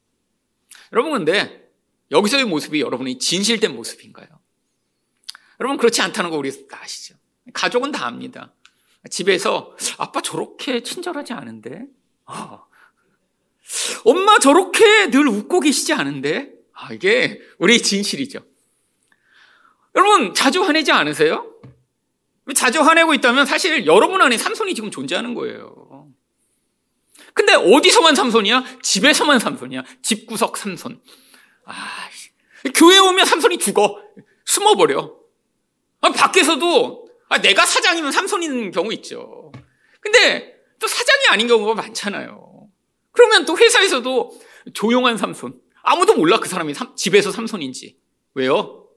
여러분 0.92 1.12
근데 1.12 1.70
여기서의 2.10 2.44
모습이 2.44 2.80
여러분의 2.80 3.18
진실된 3.18 3.74
모습인가요? 3.74 4.39
여러분 5.60 5.76
그렇지 5.76 6.00
않다는 6.00 6.30
거 6.30 6.36
우리 6.36 6.50
다 6.68 6.80
아시죠? 6.82 7.14
가족은 7.52 7.92
다 7.92 8.06
압니다. 8.06 8.54
집에서 9.10 9.76
아빠 9.98 10.20
저렇게 10.20 10.82
친절하지 10.82 11.32
않은데, 11.32 11.84
아, 12.26 12.64
엄마 14.04 14.38
저렇게 14.38 15.10
늘 15.10 15.28
웃고 15.28 15.60
계시지 15.60 15.92
않은데, 15.92 16.52
아, 16.72 16.92
이게 16.92 17.40
우리 17.58 17.80
진실이죠. 17.82 18.40
여러분 19.94 20.34
자주 20.34 20.62
화내지 20.62 20.92
않으세요? 20.92 21.46
자주 22.54 22.80
화내고 22.80 23.14
있다면 23.14 23.46
사실 23.46 23.86
여러분 23.86 24.20
안에 24.20 24.38
삼손이 24.38 24.74
지금 24.74 24.90
존재하는 24.90 25.34
거예요. 25.34 26.08
근데 27.34 27.54
어디서만 27.54 28.14
삼손이야? 28.14 28.64
집에서만 28.82 29.38
삼손이야. 29.38 29.84
집구석 30.02 30.56
삼손. 30.56 31.00
아, 31.64 32.08
교회 32.74 32.98
오면 32.98 33.24
삼손이 33.26 33.58
죽어. 33.58 34.02
숨어버려. 34.44 35.19
아, 36.00 36.10
밖에서도 36.10 37.08
아, 37.28 37.40
내가 37.40 37.64
사장이면 37.66 38.12
삼손인 38.12 38.70
경우 38.70 38.92
있죠. 38.94 39.52
근데 40.00 40.54
또 40.78 40.86
사장이 40.86 41.26
아닌 41.28 41.46
경우가 41.46 41.74
많잖아요. 41.74 42.68
그러면 43.12 43.44
또 43.44 43.56
회사에서도 43.56 44.40
조용한 44.72 45.16
삼손. 45.16 45.60
아무도 45.82 46.14
몰라 46.14 46.38
그 46.38 46.48
사람이 46.48 46.74
삼, 46.74 46.94
집에서 46.96 47.30
삼손인지. 47.30 47.96
왜요? 48.34 48.88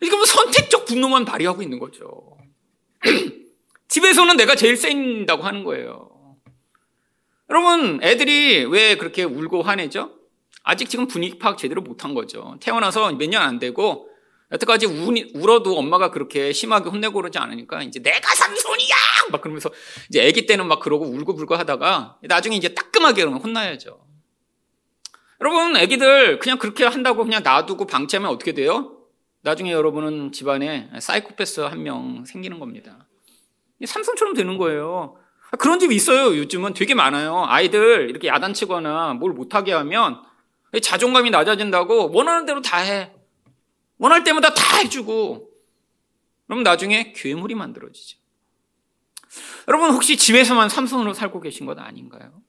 이게 0.00 0.14
뭐 0.16 0.24
선택적 0.26 0.84
분노만 0.86 1.24
발휘하고 1.24 1.62
있는 1.62 1.78
거죠. 1.78 2.36
집에서는 3.88 4.36
내가 4.36 4.54
제일 4.54 4.76
센다고 4.76 5.42
하는 5.44 5.64
거예요. 5.64 6.10
여러분, 7.50 8.00
애들이 8.02 8.64
왜 8.64 8.96
그렇게 8.96 9.22
울고 9.22 9.62
화내죠? 9.62 10.10
아직 10.62 10.88
지금 10.88 11.06
분위기 11.06 11.38
파악 11.38 11.58
제대로 11.58 11.82
못한 11.82 12.14
거죠. 12.14 12.56
태어나서 12.60 13.12
몇 13.12 13.28
년 13.28 13.42
안 13.42 13.58
되고, 13.58 14.08
여태까지 14.54 14.86
울어도 15.34 15.76
엄마가 15.76 16.10
그렇게 16.10 16.52
심하게 16.52 16.88
혼내고 16.88 17.14
그러지 17.14 17.38
않으니까, 17.38 17.82
이제 17.82 18.00
내가 18.00 18.34
삼손이야! 18.34 18.94
막 19.30 19.40
그러면서, 19.40 19.70
이제 20.08 20.26
아기 20.26 20.46
때는 20.46 20.66
막 20.66 20.80
그러고 20.80 21.04
울고불고 21.06 21.54
하다가, 21.56 22.18
나중에 22.22 22.56
이제 22.56 22.74
따끔하게 22.74 23.22
그러면 23.22 23.40
혼나야죠. 23.40 24.00
여러분, 25.40 25.76
아기들 25.76 26.38
그냥 26.38 26.58
그렇게 26.58 26.84
한다고 26.84 27.24
그냥 27.24 27.42
놔두고 27.42 27.86
방치하면 27.86 28.30
어떻게 28.30 28.52
돼요? 28.52 28.98
나중에 29.42 29.72
여러분은 29.72 30.32
집안에 30.32 30.88
사이코패스 30.98 31.60
한 31.60 31.82
명 31.82 32.24
생기는 32.24 32.58
겁니다. 32.58 33.06
삼손처럼 33.84 34.32
되는 34.34 34.56
거예요. 34.56 35.16
그런 35.58 35.78
집 35.78 35.92
있어요. 35.92 36.36
요즘은 36.38 36.72
되게 36.72 36.94
많아요. 36.94 37.44
아이들 37.46 38.08
이렇게 38.08 38.28
야단치거나 38.28 39.14
뭘 39.14 39.32
못하게 39.32 39.72
하면 39.72 40.22
자존감이 40.82 41.28
낮아진다고 41.30 42.10
원하는 42.12 42.46
대로 42.46 42.62
다 42.62 42.78
해. 42.78 43.12
원할 43.98 44.24
때마다 44.24 44.52
다 44.54 44.78
해주고. 44.78 45.50
그럼 46.46 46.62
나중에 46.62 47.12
괴물이 47.12 47.54
만들어지죠. 47.54 48.18
여러분 49.68 49.90
혹시 49.90 50.16
집에서만 50.16 50.68
삼손으로 50.68 51.14
살고 51.14 51.40
계신 51.40 51.66
것 51.66 51.78
아닌가요? 51.78 52.42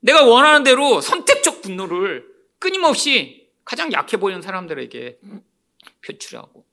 내가 0.00 0.24
원하는 0.24 0.62
대로 0.62 1.00
선택적 1.00 1.62
분노를 1.62 2.26
끊임없이 2.58 3.48
가장 3.64 3.90
약해 3.92 4.16
보이는 4.16 4.40
사람들에게 4.42 5.18
표출하고 6.04 6.64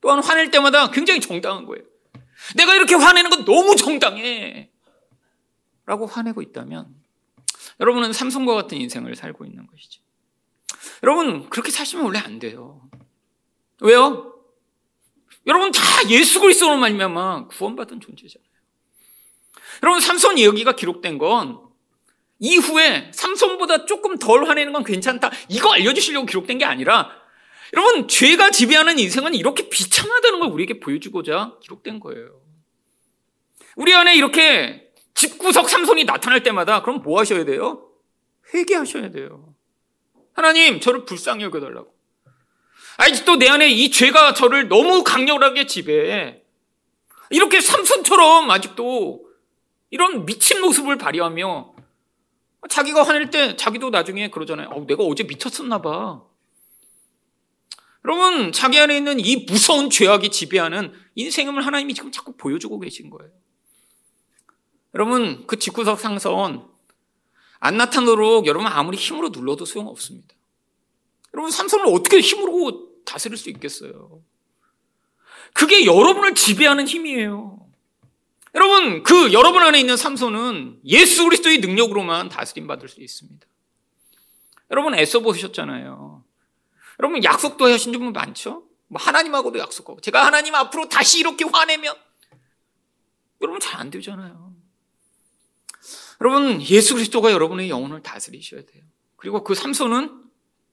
또한 0.00 0.22
화낼 0.22 0.50
때마다 0.50 0.90
굉장히 0.90 1.20
정당한 1.20 1.66
거예요. 1.66 1.84
내가 2.56 2.74
이렇게 2.74 2.94
화내는 2.94 3.30
건 3.30 3.44
너무 3.44 3.76
정당해. 3.76 4.70
라고 5.86 6.06
화내고 6.06 6.40
있다면 6.42 6.94
여러분은 7.80 8.12
삼성과 8.12 8.54
같은 8.54 8.78
인생을 8.78 9.16
살고 9.16 9.44
있는 9.44 9.66
것이죠. 9.66 10.02
여러분 11.02 11.50
그렇게 11.50 11.70
사시면 11.70 12.04
원래 12.04 12.18
안 12.18 12.38
돼요. 12.38 12.88
왜요? 13.80 14.34
여러분 15.46 15.72
다 15.72 15.80
예수 16.10 16.40
그리스도로 16.40 16.76
말미암아 16.76 17.48
구원받은 17.48 18.00
존재잖아요. 18.00 18.50
여러분 19.82 20.00
삼손 20.00 20.38
여기가 20.38 20.76
기록된 20.76 21.18
건 21.18 21.60
이후에 22.38 23.10
삼손보다 23.14 23.86
조금 23.86 24.18
덜 24.18 24.48
화내는 24.48 24.72
건 24.72 24.84
괜찮다. 24.84 25.30
이거 25.48 25.72
알려주시려고 25.72 26.26
기록된 26.26 26.58
게 26.58 26.64
아니라 26.64 27.20
여러분, 27.72 28.08
죄가 28.08 28.50
지배하는 28.50 28.98
인생은 28.98 29.34
이렇게 29.34 29.68
비참하다는 29.68 30.40
걸 30.40 30.48
우리에게 30.50 30.80
보여주고자 30.80 31.56
기록된 31.62 32.00
거예요. 32.00 32.40
우리 33.76 33.94
안에 33.94 34.16
이렇게 34.16 34.92
집구석 35.14 35.68
삼손이 35.68 36.04
나타날 36.04 36.42
때마다 36.42 36.82
그럼 36.82 37.02
뭐 37.02 37.20
하셔야 37.20 37.44
돼요? 37.44 37.88
회개하셔야 38.52 39.10
돼요. 39.10 39.54
하나님, 40.32 40.80
저를 40.80 41.04
불쌍히 41.04 41.44
여겨달라고. 41.44 41.94
아직도 43.00 43.36
내 43.36 43.48
안에 43.48 43.70
이 43.70 43.90
죄가 43.90 44.34
저를 44.34 44.68
너무 44.68 45.02
강렬하게 45.02 45.66
지배해. 45.66 46.42
이렇게 47.30 47.58
삼손처럼 47.62 48.50
아직도 48.50 49.26
이런 49.88 50.26
미친 50.26 50.60
모습을 50.60 50.98
발휘하며 50.98 51.74
자기가 52.68 53.02
화낼 53.02 53.30
때 53.30 53.56
자기도 53.56 53.88
나중에 53.88 54.28
그러잖아요. 54.28 54.68
어, 54.68 54.86
내가 54.86 55.02
어제 55.04 55.22
미쳤었나 55.22 55.80
봐. 55.80 56.22
여러분, 58.04 58.52
자기 58.52 58.78
안에 58.78 58.98
있는 58.98 59.18
이 59.18 59.46
무서운 59.46 59.88
죄악이 59.88 60.28
지배하는 60.28 60.92
인생을 61.14 61.64
하나님이 61.64 61.94
지금 61.94 62.12
자꾸 62.12 62.36
보여주고 62.36 62.80
계신 62.80 63.08
거예요. 63.08 63.32
여러분, 64.94 65.46
그 65.46 65.58
집구석 65.58 65.98
상선 65.98 66.68
안 67.60 67.76
나타나도록 67.78 68.46
여러분 68.46 68.66
아무리 68.66 68.98
힘으로 68.98 69.30
눌러도 69.30 69.64
소용없습니다. 69.64 70.34
여러분, 71.32 71.50
삼손을 71.50 71.86
어떻게 71.86 72.20
힘으로 72.20 72.89
다스릴 73.04 73.36
수 73.36 73.50
있겠어요? 73.50 74.22
그게 75.52 75.84
여러분을 75.84 76.34
지배하는 76.34 76.86
힘이에요. 76.86 77.66
여러분, 78.54 79.02
그 79.02 79.32
여러분 79.32 79.62
안에 79.62 79.78
있는 79.78 79.96
삼손은 79.96 80.80
예수 80.84 81.24
그리스도의 81.24 81.58
능력으로만 81.58 82.28
다스림 82.28 82.66
받을 82.66 82.88
수 82.88 83.00
있습니다. 83.00 83.46
여러분 84.70 84.94
애써 84.94 85.20
보셨잖아요. 85.20 86.24
여러분 87.00 87.24
약속도 87.24 87.66
하신 87.70 87.92
분 87.92 88.12
많죠? 88.12 88.64
뭐 88.88 89.00
하나님하고도 89.00 89.58
약속하고 89.58 90.00
제가 90.00 90.26
하나님 90.26 90.54
앞으로 90.54 90.88
다시 90.88 91.20
이렇게 91.20 91.44
화내면 91.44 91.94
여러분 93.40 93.60
잘 93.60 93.80
안 93.80 93.90
되잖아요. 93.90 94.54
여러분, 96.20 96.60
예수 96.60 96.94
그리스도가 96.94 97.32
여러분의 97.32 97.70
영혼을 97.70 98.02
다스리셔야 98.02 98.62
돼요. 98.66 98.84
그리고 99.16 99.42
그 99.42 99.54
삼손은 99.54 100.22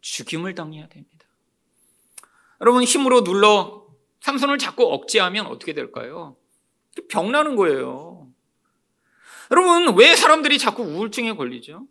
죽임을 0.01 0.55
당해야 0.55 0.89
됩니다. 0.89 1.26
여러분, 2.61 2.83
힘으로 2.83 3.23
눌러 3.23 3.85
삼손을 4.21 4.57
자꾸 4.57 4.91
억제하면 4.93 5.47
어떻게 5.47 5.73
될까요? 5.73 6.35
병나는 7.09 7.55
거예요. 7.55 8.27
여러분, 9.51 9.95
왜 9.95 10.15
사람들이 10.15 10.57
자꾸 10.57 10.83
우울증에 10.83 11.33
걸리죠? 11.33 11.85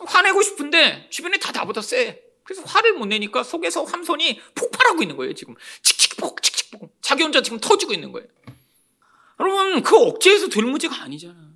화내고 0.00 0.42
싶은데 0.42 1.08
주변에 1.10 1.38
다 1.38 1.52
나보다 1.52 1.80
세. 1.80 2.22
그래서 2.42 2.62
화를 2.64 2.94
못 2.94 3.06
내니까 3.06 3.42
속에서 3.42 3.86
삼손이 3.86 4.40
폭발하고 4.54 5.02
있는 5.02 5.16
거예요, 5.16 5.32
지금. 5.34 5.54
칙칙폭, 5.82 6.42
칙칙폭. 6.42 6.94
자기 7.00 7.22
혼자 7.22 7.40
지금 7.40 7.58
터지고 7.58 7.94
있는 7.94 8.12
거예요. 8.12 8.28
여러분, 9.40 9.82
그 9.82 9.96
억제에서 9.96 10.48
될 10.48 10.64
문제가 10.64 11.02
아니잖아요. 11.02 11.54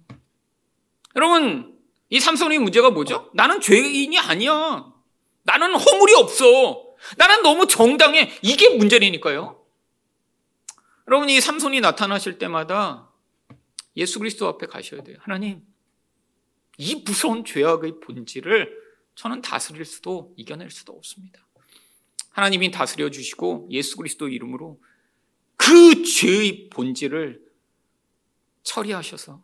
여러분, 1.17 1.79
이 2.09 2.21
삼손의 2.21 2.59
문제가 2.61 2.91
뭐죠? 2.91 3.31
나는 3.35 3.61
죄인이 3.61 4.19
아니야. 4.19 4.93
나는 5.43 5.75
허물이 5.75 6.15
없어. 6.15 6.88
나는 7.17 7.43
너무 7.43 7.67
정당해. 7.67 8.31
이게 8.43 8.77
문제라니까요. 8.77 9.65
여러분, 11.07 11.31
이 11.31 11.41
삼손이 11.41 11.81
나타나실 11.81 12.39
때마다 12.39 13.11
예수 13.97 14.19
그리스도 14.19 14.47
앞에 14.49 14.67
가셔야 14.67 15.03
돼요. 15.03 15.17
하나님, 15.21 15.63
이 16.77 17.03
무서운 17.05 17.45
죄악의 17.45 18.01
본질을 18.01 18.89
저는 19.15 19.43
다스릴 19.43 19.85
수도 19.85 20.33
이겨낼 20.37 20.71
수도 20.71 20.93
없습니다. 20.93 21.45
하나님이 22.31 22.71
다스려 22.71 23.11
주시고 23.11 23.67
예수 23.73 23.97
그리스도 23.97 24.29
이름으로 24.29 24.81
그 25.57 26.05
죄의 26.05 26.69
본질을 26.71 27.43
처리하셔서 28.63 29.43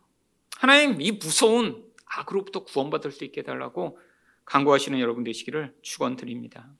하나님 0.55 1.01
이 1.01 1.11
무서운 1.11 1.91
악으로부터 2.05 2.63
구원받을 2.63 3.11
수 3.11 3.25
있게 3.25 3.41
해달라고 3.41 3.99
강구하시는 4.45 4.97
여러분 4.99 5.25
되시기를 5.25 5.75
축원드립니다. 5.81 6.71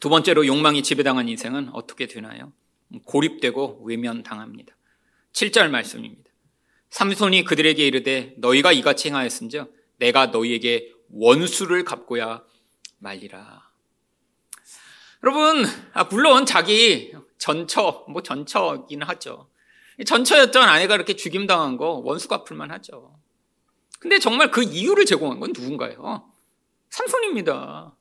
두 0.00 0.08
번째로 0.08 0.46
욕망이 0.46 0.82
지배당한 0.82 1.28
인생은 1.28 1.70
어떻게 1.74 2.06
되나요? 2.06 2.52
고립되고 3.04 3.82
외면당합니다. 3.84 4.74
7절 5.32 5.68
말씀입니다. 5.68 6.30
삼손이 6.88 7.44
그들에게 7.44 7.86
이르되 7.86 8.34
너희가 8.38 8.72
이같이 8.72 9.08
행하였은즉 9.08 9.72
내가 9.98 10.26
너희에게 10.26 10.92
원수를 11.10 11.84
갚고야 11.84 12.42
말리라. 12.98 13.70
여러분, 15.22 15.66
아, 15.92 16.04
물론 16.04 16.46
자기 16.46 17.12
전처, 17.36 18.06
뭐 18.08 18.22
전처긴 18.22 19.02
하죠. 19.02 19.50
전처였던 20.04 20.66
아내가 20.66 20.94
이렇게 20.94 21.14
죽임당한 21.14 21.76
거 21.76 22.00
원수 22.02 22.26
갚을만 22.26 22.70
하죠. 22.70 23.18
근데 23.98 24.18
정말 24.18 24.50
그 24.50 24.62
이유를 24.62 25.04
제공한 25.04 25.40
건 25.40 25.52
누군가요? 25.52 26.32
삼손입니다. 26.88 27.94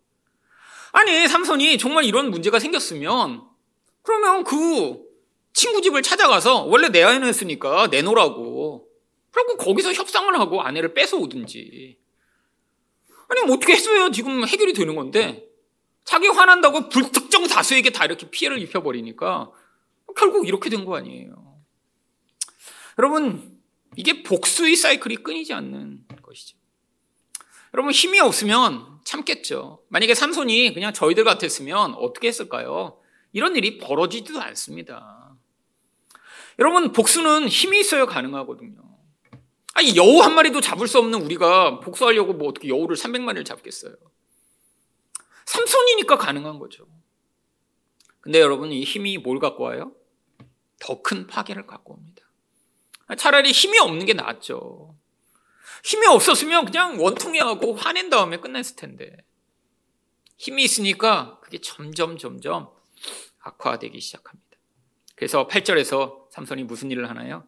아니, 0.92 1.28
삼손이 1.28 1.78
정말 1.78 2.04
이런 2.04 2.32
문제가 2.32 2.60
생겼으면 2.60 3.44
그러면 4.02 4.44
그 4.44 5.00
친구 5.54 5.82
집을 5.82 6.02
찾아가서 6.02 6.64
원래 6.64 6.90
내 6.90 7.04
아내였으니까 7.04 7.88
내놓으라고. 7.88 8.88
그리고 9.32 9.58
거기서 9.58 9.94
협상을 9.94 10.38
하고 10.40 10.62
아내를 10.62 10.94
뺏어오든지. 10.94 12.00
아니, 13.28 13.42
뭐 13.44 13.56
어떻게 13.56 13.74
했어요? 13.74 14.10
지금 14.12 14.48
해결이 14.48 14.74
되는 14.74 14.96
건데. 14.96 15.46
자기 16.06 16.28
화난다고 16.28 16.90
불특정 16.90 17.46
다수에게 17.48 17.92
다 17.92 18.06
이렇게 18.06 18.28
피해를 18.30 18.58
입혀버리니까 18.60 19.52
결국 20.16 20.48
이렇게 20.48 20.72
된 20.72 20.86
거 20.86 20.96
아니에요. 20.98 21.60
여러분, 22.98 23.60
이게 23.96 24.24
복수의 24.24 24.76
사이클이 24.76 25.18
끊이지 25.18 25.54
않는 25.54 26.08
것이죠. 26.24 26.58
여러분, 27.76 27.92
힘이 27.92 28.20
없으면 28.20 28.89
참겠죠. 29.06 29.84
만약에 29.90 30.14
삼손이 30.14 30.74
그냥 30.74 30.94
저희들 30.94 31.24
같았으면 31.24 31.96
어떻게 31.96 32.28
했을까요? 32.28 33.00
이런 33.32 33.56
일이 33.56 33.78
벌어지지도 33.78 34.42
않습니다. 34.42 35.36
여러분, 36.60 36.92
복수는 36.92 37.48
힘이 37.48 37.80
있어야 37.80 38.06
가능하거든요. 38.06 38.78
아니, 39.74 39.96
여우 39.96 40.20
한 40.22 40.36
마리도 40.36 40.62
잡을 40.62 40.88
수 40.88 41.00
없는 41.00 41.22
우리가 41.22 41.80
복수하려고 41.80 42.34
뭐 42.34 42.50
어떻게 42.50 42.68
여우를 42.68 42.96
300마리를 42.98 43.46
잡겠어요. 43.46 43.96
삼손이니까 45.46 46.18
가능한 46.18 46.60
거죠. 46.60 46.86
근데 48.20 48.40
여러분, 48.42 48.72
이 48.72 48.84
힘이 48.84 49.18
뭘 49.18 49.40
갖고 49.40 49.64
와요? 49.64 49.94
더 50.80 51.02
큰 51.02 51.28
파괴를 51.28 51.66
갖고 51.66 51.94
옵니다. 51.94 52.24
차라리 53.18 53.52
힘이 53.52 53.80
없는 53.80 54.06
게 54.06 54.14
낫죠. 54.14 54.96
힘이 55.84 56.08
없었으면 56.08 56.66
그냥 56.66 57.02
원통해하고 57.02 57.76
화낸 57.76 58.10
다음에 58.10 58.38
끝냈을 58.38 58.76
텐데. 58.76 59.16
힘이 60.38 60.64
있으니까 60.64 61.40
그게 61.42 61.60
점점 61.60 62.18
점점 62.18 62.70
악화되기 63.40 64.00
시작합니다. 64.00 64.50
그래서 65.16 65.48
8절에서 65.48 66.30
삼손이 66.32 66.64
무슨 66.64 66.92
일을 66.92 67.10
하나요? 67.10 67.46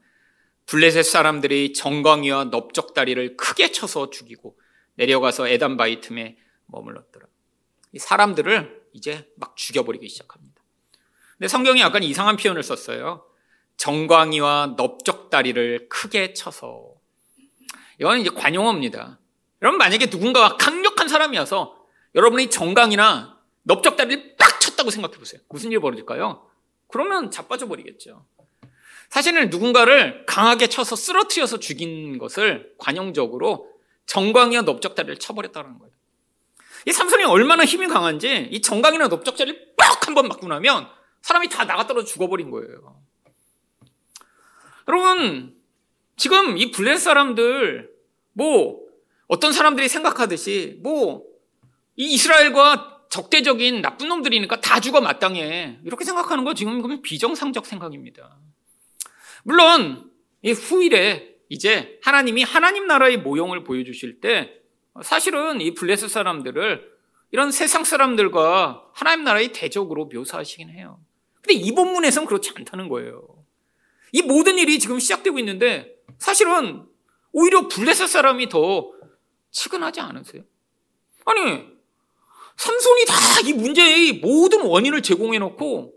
블레셋 0.65 1.05
사람들이 1.05 1.73
정광이와 1.73 2.45
넓적다리를 2.45 3.37
크게 3.37 3.71
쳐서 3.71 4.09
죽이고 4.09 4.57
내려가서 4.95 5.47
에담 5.47 5.77
바위 5.77 6.01
틈에 6.01 6.37
머물렀더라. 6.67 7.25
이 7.93 7.99
사람들을 7.99 8.81
이제 8.93 9.29
막 9.37 9.55
죽여버리기 9.55 10.07
시작합니다. 10.09 10.61
근데 11.37 11.47
성경이 11.47 11.81
약간 11.81 12.03
이상한 12.03 12.37
표현을 12.37 12.63
썼어요. 12.63 13.25
정강이와 13.77 14.75
넓적다리를 14.77 15.89
크게 15.89 16.33
쳐서. 16.33 16.90
이거는 18.01 18.21
이제 18.21 18.31
관용어입니다. 18.31 19.19
여러분 19.61 19.77
만약에 19.77 20.07
누군가가 20.07 20.57
강력한 20.57 21.07
사람이어서 21.07 21.77
여러분이 22.15 22.49
정강이나 22.49 23.37
넓적다리를 23.61 24.37
빡 24.37 24.59
쳤다고 24.59 24.89
생각해 24.89 25.17
보세요. 25.17 25.39
무슨 25.49 25.71
일이 25.71 25.79
벌어질까요? 25.79 26.49
그러면 26.87 27.29
자빠져 27.29 27.67
버리겠죠. 27.67 28.25
사실은 29.09 29.51
누군가를 29.51 30.25
강하게 30.25 30.65
쳐서 30.67 30.95
쓰러뜨려서 30.95 31.59
죽인 31.59 32.17
것을 32.17 32.73
관용적으로 32.79 33.69
정광이와 34.07 34.63
넓적다리를 34.63 35.17
쳐버렸다는 35.19 35.77
거예요. 35.77 35.93
이 36.87 36.91
삼손이 36.91 37.25
얼마나 37.25 37.63
힘이 37.65 37.87
강한지 37.87 38.49
이 38.51 38.61
정강이나 38.61 39.09
넓적다리를 39.09 39.75
빡 39.77 39.91
한 40.07 40.15
번 40.15 40.27
맞고 40.27 40.47
나면 40.47 40.89
사람이 41.21 41.49
다 41.49 41.65
나가 41.65 41.85
떨어 41.85 42.03
죽어버린 42.03 42.49
거예요. 42.49 42.99
여러분, 44.87 45.55
지금 46.17 46.57
이 46.57 46.71
블레 46.71 46.97
사람들, 46.97 47.90
뭐, 48.33 48.79
어떤 49.27 49.53
사람들이 49.53 49.87
생각하듯이, 49.87 50.79
뭐, 50.81 51.23
이 51.95 52.13
이스라엘과 52.13 53.07
적대적인 53.09 53.81
나쁜 53.81 54.07
놈들이니까 54.07 54.61
다 54.61 54.79
죽어 54.79 55.01
마땅해. 55.01 55.79
이렇게 55.83 56.05
생각하는 56.05 56.43
거 56.43 56.53
지금 56.53 57.01
비정상적 57.01 57.65
생각입니다. 57.65 58.37
물론, 59.43 60.09
이 60.41 60.51
후일에 60.51 61.35
이제 61.49 61.99
하나님이 62.01 62.43
하나님 62.43 62.87
나라의 62.87 63.17
모형을 63.17 63.63
보여주실 63.63 64.21
때 64.21 64.61
사실은 65.03 65.59
이 65.61 65.73
블레스 65.73 66.07
사람들을 66.07 66.89
이런 67.31 67.51
세상 67.51 67.83
사람들과 67.83 68.85
하나님 68.93 69.25
나라의 69.25 69.51
대적으로 69.51 70.05
묘사하시긴 70.05 70.69
해요. 70.69 70.99
근데 71.41 71.53
이 71.53 71.73
본문에서는 71.73 72.27
그렇지 72.27 72.51
않다는 72.55 72.87
거예요. 72.87 73.27
이 74.13 74.21
모든 74.21 74.57
일이 74.57 74.79
지금 74.79 74.99
시작되고 74.99 75.39
있는데 75.39 75.95
사실은 76.17 76.85
오히려 77.33 77.67
블레셋 77.67 78.09
사람이 78.09 78.49
더 78.49 78.91
측은하지 79.51 79.99
않으세요? 80.01 80.43
아니 81.25 81.65
삼손이 82.57 83.05
다 83.05 83.31
이 83.43 83.53
문제의 83.53 84.13
모든 84.19 84.61
원인을 84.61 85.01
제공해 85.01 85.39
놓고 85.39 85.93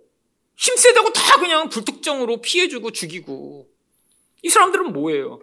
힘세다고 0.57 1.13
다 1.13 1.39
그냥 1.39 1.69
불특정으로 1.69 2.41
피해주고 2.41 2.91
죽이고 2.93 3.69
이 4.43 4.49
사람들은 4.49 4.95
뭐예요? 4.95 5.41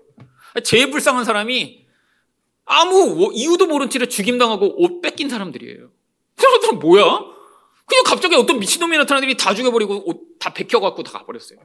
제일 0.64 0.90
불쌍한 0.90 1.24
사람이 1.26 1.86
아무 2.66 3.30
이유도 3.34 3.68
모른 3.68 3.90
채로 3.92 4.08
죽임당하고 4.08 4.82
옷 4.84 5.02
뺏긴 5.02 5.30
사람들이에요. 5.30 5.92
그 6.36 6.42
사람들은 6.42 6.80
뭐야? 6.80 7.04
그냥 7.86 8.04
갑자기 8.06 8.36
어떤 8.36 8.58
미친놈이 8.60 8.98
나타나더니 8.98 9.38
다 9.38 9.54
죽여버리고 9.54 10.10
옷 10.10 10.32
다 10.42 10.52
벗겨갖고 10.52 11.04
다 11.04 11.20
가버렸어요. 11.20 11.60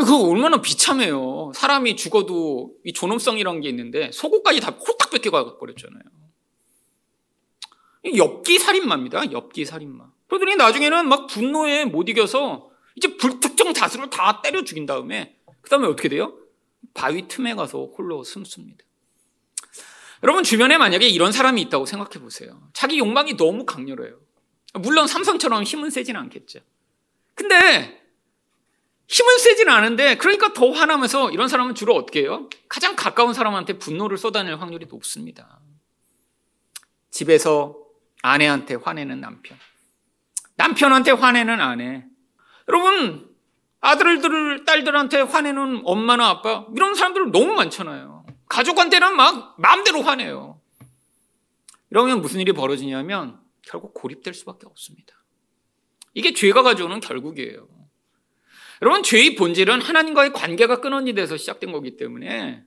그거 0.00 0.28
얼마나 0.28 0.60
비참해요. 0.60 1.52
사람이 1.54 1.96
죽어도 1.96 2.74
이 2.84 2.92
존엄성이라는 2.92 3.60
게 3.60 3.68
있는데 3.70 4.10
속옷까지 4.12 4.60
다 4.60 4.70
홀딱 4.70 5.10
뺏겨가 5.10 5.58
버렸잖아요. 5.58 6.02
엽기 8.16 8.58
살인마입니다. 8.58 9.32
엽기 9.32 9.64
살인마. 9.64 10.10
그러더니 10.28 10.56
나중에는 10.56 11.08
막 11.08 11.26
분노에 11.26 11.84
못 11.84 12.08
이겨서 12.08 12.70
이제 12.94 13.16
불특정 13.16 13.72
다수를 13.72 14.10
다 14.10 14.40
때려 14.42 14.64
죽인 14.64 14.86
다음에 14.86 15.36
그 15.60 15.70
다음에 15.70 15.86
어떻게 15.86 16.08
돼요? 16.08 16.36
바위 16.94 17.28
틈에 17.28 17.54
가서 17.54 17.86
홀로 17.96 18.22
숨습니다. 18.22 18.84
여러분 20.22 20.42
주변에 20.42 20.78
만약에 20.78 21.08
이런 21.08 21.32
사람이 21.32 21.60
있다고 21.62 21.86
생각해 21.86 22.20
보세요. 22.20 22.68
자기 22.72 22.98
욕망이 22.98 23.36
너무 23.36 23.66
강렬해요. 23.66 24.18
물론 24.74 25.06
삼성처럼 25.06 25.62
힘은 25.64 25.90
세진 25.90 26.16
않겠죠. 26.16 26.60
근데 27.34 28.05
힘은 29.08 29.38
세지는 29.38 29.72
않은데 29.72 30.16
그러니까 30.16 30.52
더 30.52 30.70
화나면서 30.70 31.30
이런 31.30 31.48
사람은 31.48 31.74
주로 31.74 31.94
어떻게 31.94 32.20
해요? 32.20 32.48
가장 32.68 32.96
가까운 32.96 33.34
사람한테 33.34 33.78
분노를 33.78 34.18
쏟아낼 34.18 34.56
확률이 34.56 34.86
높습니다. 34.86 35.60
집에서 37.10 37.76
아내한테 38.22 38.74
화내는 38.74 39.20
남편. 39.20 39.56
남편한테 40.56 41.12
화내는 41.12 41.60
아내. 41.60 42.04
여러분, 42.68 43.30
아들들, 43.80 44.64
딸들한테 44.64 45.20
화내는 45.20 45.82
엄마나 45.84 46.28
아빠, 46.28 46.66
이런 46.74 46.94
사람들 46.94 47.30
너무 47.30 47.54
많잖아요. 47.54 48.26
가족한테는 48.48 49.14
막 49.16 49.54
마음대로 49.58 50.02
화내요. 50.02 50.60
이러면 51.90 52.20
무슨 52.20 52.40
일이 52.40 52.52
벌어지냐면 52.52 53.40
결국 53.62 53.94
고립될 53.94 54.34
수밖에 54.34 54.66
없습니다. 54.66 55.14
이게 56.14 56.32
죄가 56.32 56.62
가져오는 56.62 56.98
결국이에요. 57.00 57.68
여러분, 58.82 59.02
죄의 59.02 59.36
본질은 59.36 59.80
하나님과의 59.80 60.32
관계가 60.32 60.80
끊어진 60.80 61.14
데서 61.14 61.36
시작된 61.36 61.72
거기 61.72 61.96
때문에 61.96 62.62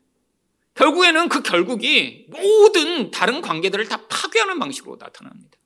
결국에는 0.76 1.30
그 1.30 1.42
결국이 1.42 2.28
모든 2.30 3.12
다른 3.12 3.42
관계들을 3.42 3.88
다 3.88 4.08
파괴하는 4.08 4.60
방식으로 4.60 4.98
나타납니다. 4.98 5.58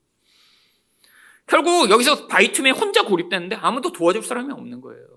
결국 1.46 1.90
여기서 1.90 2.28
바이툼에 2.28 2.72
혼자 2.72 3.04
고립됐는데 3.04 3.58
아무도 3.58 3.92
도와줄 3.92 4.24
사람이 4.24 4.52
없는 4.52 4.82
거예요. 4.82 5.14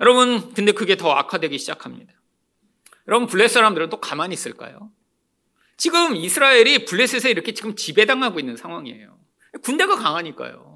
여러분, 0.00 0.52
근데 0.54 0.72
그게 0.72 0.96
더 0.96 1.12
악화되기 1.12 1.58
시작합니다. 1.58 2.14
여러분, 3.06 3.28
블레셋 3.28 3.54
사람들은 3.54 3.90
또 3.90 4.00
가만히 4.00 4.34
있을까요? 4.34 4.90
지금 5.76 6.16
이스라엘이 6.16 6.84
블레셋에 6.84 7.30
이렇게 7.30 7.52
지금 7.54 7.74
지배당하고 7.74 8.38
있는 8.40 8.56
상황이에요. 8.56 9.18
군대가 9.62 9.96
강하니까요. 9.96 10.69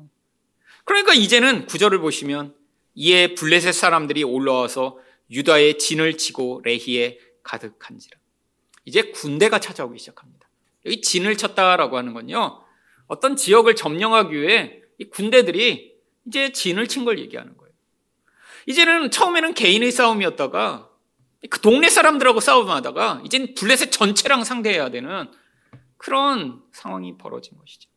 그러니까 0.84 1.14
이제는 1.14 1.66
구절을 1.66 1.98
보시면 2.00 2.54
이에 2.94 3.34
블레셋 3.34 3.74
사람들이 3.74 4.22
올라와서 4.22 4.98
유다의 5.30 5.78
진을 5.78 6.16
치고 6.18 6.60
레히에 6.64 7.18
가득한지라. 7.42 8.18
이제 8.84 9.02
군대가 9.10 9.58
찾아오기 9.58 9.98
시작합니다. 9.98 10.48
여기 10.86 11.00
진을 11.00 11.36
쳤다라고 11.36 11.96
하는 11.96 12.12
건요. 12.12 12.62
어떤 13.06 13.36
지역을 13.36 13.74
점령하기 13.76 14.40
위해 14.40 14.80
이 14.98 15.04
군대들이 15.04 15.94
이제 16.26 16.52
진을 16.52 16.88
친 16.88 17.04
걸 17.04 17.18
얘기하는 17.18 17.56
거예요. 17.56 17.72
이제는 18.66 19.10
처음에는 19.10 19.54
개인의 19.54 19.90
싸움이었다가 19.92 20.90
그 21.50 21.60
동네 21.60 21.90
사람들하고 21.90 22.40
싸움하다가 22.40 23.22
이제는 23.26 23.54
블레셋 23.54 23.92
전체랑 23.92 24.44
상대해야 24.44 24.90
되는 24.90 25.30
그런 25.96 26.62
상황이 26.72 27.16
벌어진 27.18 27.58
것이죠. 27.58 27.90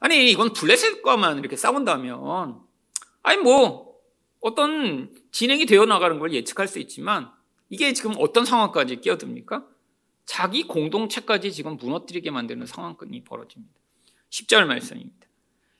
아니 0.00 0.30
이건 0.30 0.52
블레셋과만 0.52 1.38
이렇게 1.38 1.56
싸운다면 1.56 2.60
아니 3.22 3.42
뭐 3.42 3.88
어떤 4.40 5.12
진행이 5.32 5.66
되어 5.66 5.84
나가는 5.84 6.18
걸 6.18 6.32
예측할 6.32 6.68
수 6.68 6.78
있지만 6.78 7.30
이게 7.68 7.92
지금 7.92 8.12
어떤 8.18 8.44
상황까지 8.44 8.96
끼어듭니까? 8.96 9.66
자기 10.24 10.66
공동체까지 10.66 11.52
지금 11.52 11.76
무너뜨리게 11.76 12.30
만드는 12.30 12.66
상황이 12.66 13.24
벌어집니다. 13.24 13.74
10절 14.30 14.66
말씀입니다. 14.66 15.26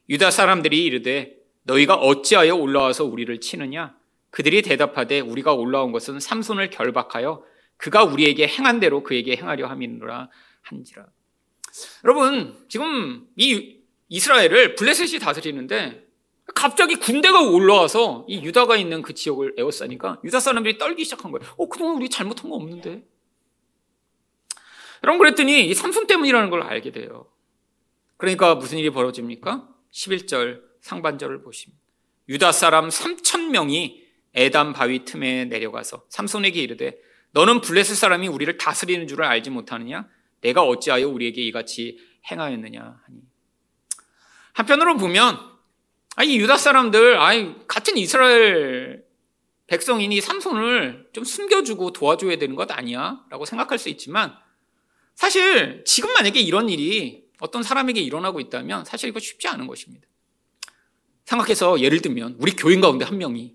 유다 0.09 0.31
사람들이 0.31 0.85
이르되 0.85 1.37
너희가 1.64 1.97
어찌하여 1.97 2.57
올라와서 2.57 3.05
우리를 3.05 3.41
치느냐? 3.41 3.95
그들이 4.31 4.62
대답하되 4.62 5.21
우리가 5.21 5.53
올라온 5.53 5.93
것은 5.93 6.19
삼손을 6.19 6.71
결박하여 6.71 7.45
그가 7.77 8.05
우리에게 8.05 8.47
행한 8.47 8.81
대로 8.81 9.03
그에게 9.03 9.37
행하려 9.37 9.66
함이노라 9.69 10.31
한지라. 10.62 11.07
여러분, 12.05 12.57
지금 12.69 13.27
이 13.37 13.78
이스라엘을 14.09 14.75
블레셋이 14.75 15.19
다스리는데 15.21 16.07
갑자기 16.55 16.97
군대가 16.97 17.43
올라와서 17.43 18.25
이 18.29 18.43
유다가 18.43 18.77
있는 18.77 19.03
그 19.03 19.15
지역을 19.15 19.55
에워싸니까 19.59 20.21
유다 20.25 20.41
사람들이 20.41 20.79
떨기 20.79 21.05
시작한 21.05 21.31
거예요. 21.31 21.47
어, 21.57 21.69
그동안 21.69 21.97
우리 21.97 22.09
잘못한 22.09 22.49
거 22.51 22.57
없는데. 22.57 23.05
여러분 25.05 25.19
그랬더니 25.19 25.69
이 25.69 25.75
삼손 25.75 26.07
때문이라는 26.07 26.51
걸 26.51 26.63
알게 26.63 26.91
돼요. 26.93 27.31
그러니까 28.17 28.55
무슨 28.55 28.79
일이 28.79 28.91
벌어집니까? 28.91 29.69
11절 29.93 30.63
상반절을 30.81 31.43
보시면 31.43 31.77
유다 32.29 32.53
사람 32.53 32.89
3천 32.89 33.51
명이 33.51 34.05
에담 34.35 34.73
바위 34.73 35.05
틈에 35.05 35.45
내려가서 35.47 36.05
삼손에게 36.09 36.61
이르되 36.61 36.99
너는 37.33 37.61
블레셋 37.61 37.97
사람이 37.97 38.29
우리를 38.29 38.57
다스리는 38.59 39.07
줄을 39.07 39.25
알지 39.25 39.51
못하느냐? 39.51 40.09
내가 40.41 40.63
어찌하여 40.63 41.09
우리에게 41.09 41.43
이같이 41.43 41.99
행하였느냐 42.31 42.81
하니 42.81 43.28
한편으로 44.59 44.97
보면 44.97 45.39
아니 46.17 46.37
유다 46.37 46.57
사람들 46.57 47.21
아니 47.21 47.55
같은 47.69 47.97
이스라엘 47.97 49.05
백성이니 49.69 50.21
삼손을 50.21 51.11
좀 51.13 51.23
숨겨주고 51.23 51.93
도와줘야 51.93 52.39
되는 52.39 52.57
것 52.57 52.69
아니야?라고 52.73 53.45
생각할 53.45 53.79
수 53.79 53.89
있지만 53.89 54.35
사실 55.15 55.85
지금 55.87 56.13
만약에 56.13 56.41
이런 56.41 56.69
일이 56.71 57.25
어떤 57.39 57.63
사람에게 57.63 58.01
일어나고 58.01 58.41
있다면 58.41 58.85
사실 58.85 59.09
이거 59.09 59.21
쉽지 59.21 59.47
않은 59.47 59.69
것입니다. 59.69 60.09
생각해서 61.25 61.79
예를 61.81 62.01
들면 62.03 62.39
우리 62.41 62.57
교인 62.57 62.81
가운데 62.81 63.05
한 63.05 63.17
명이 63.17 63.55